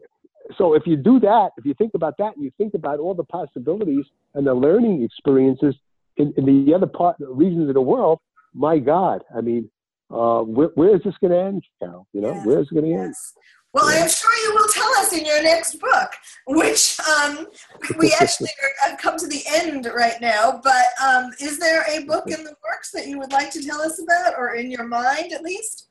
[0.57, 3.13] so if you do that, if you think about that, and you think about all
[3.13, 5.75] the possibilities and the learning experiences
[6.17, 8.19] in, in the other part, regions of the world,
[8.53, 9.69] my God, I mean,
[10.09, 12.07] uh, where, where is this going to end, Carol?
[12.13, 13.05] You know, where is it going to yes.
[13.05, 13.15] end?
[13.75, 16.09] Well, I am sure you will tell us in your next book,
[16.47, 17.45] which um,
[17.97, 20.61] we actually are, have come to the end right now.
[20.63, 23.81] But um, is there a book in the works that you would like to tell
[23.81, 25.89] us about, or in your mind at least?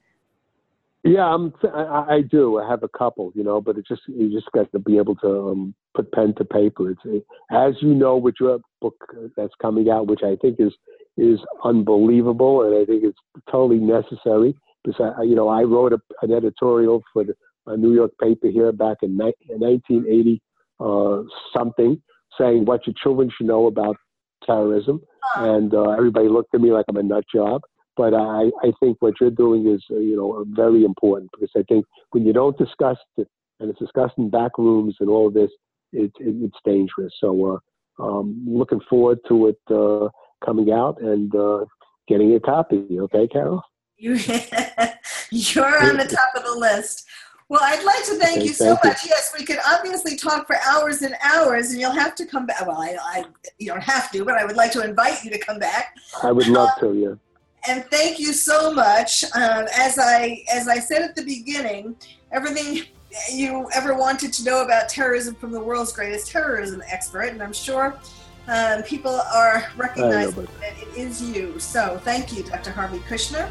[1.03, 2.59] Yeah, I'm, I, I do.
[2.59, 5.17] I have a couple, you know, but it just you just got to be able
[5.17, 6.93] to um, put pen to paper.
[6.93, 8.97] It's it, as you know with your book
[9.37, 10.73] that's coming out, which I think is
[11.19, 13.19] is unbelievable, and I think it's
[13.53, 14.57] totally necessary.
[14.83, 17.35] Because I, you know, I wrote a, an editorial for the
[17.67, 20.41] a New York paper here back in 1980
[20.81, 21.23] uh,
[21.57, 22.03] something,
[22.39, 23.97] saying what your children should know about
[24.45, 25.01] terrorism,
[25.37, 27.63] and uh, everybody looked at me like I'm a nut job.
[27.97, 31.63] But I, I think what you're doing is, uh, you know, very important because I
[31.69, 33.29] think when you don't discuss it
[33.61, 35.51] and it's discussed in back rooms and all of this,
[35.93, 37.13] it, it, it's dangerous.
[37.21, 37.55] So,
[38.01, 40.09] uh, um, looking forward to it uh,
[40.45, 41.65] coming out and uh,
[42.09, 42.85] getting a copy.
[42.91, 43.63] Okay, Carol?
[43.97, 44.15] You,
[45.31, 47.07] you're on the top of the list.
[47.55, 48.91] Well, I'd like to thank Okay, you so thank you.
[48.91, 49.07] much.
[49.07, 52.67] Yes, we could obviously talk for hours and hours, and you'll have to come back.
[52.67, 53.25] Well, I, I,
[53.61, 55.95] you don't have to, but I would like to invite you to come back.
[56.21, 57.73] I would love to, yeah.
[57.73, 59.23] And thank you so much.
[59.37, 61.95] Um, as I, as I said at the beginning,
[62.33, 62.87] everything
[63.33, 67.53] you ever wanted to know about terrorism from the world's greatest terrorism expert, and I'm
[67.53, 67.97] sure
[68.49, 71.61] um, people are recognizing that it is you.
[71.61, 72.73] So thank you, Dr.
[72.73, 73.49] Harvey Kushner.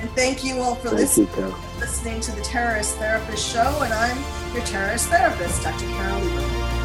[0.00, 3.80] And thank you all for listening, you, listening to the Terrorist Therapist Show.
[3.82, 5.86] And I'm your terrorist therapist, Dr.
[5.86, 6.76] Carol Lieberman.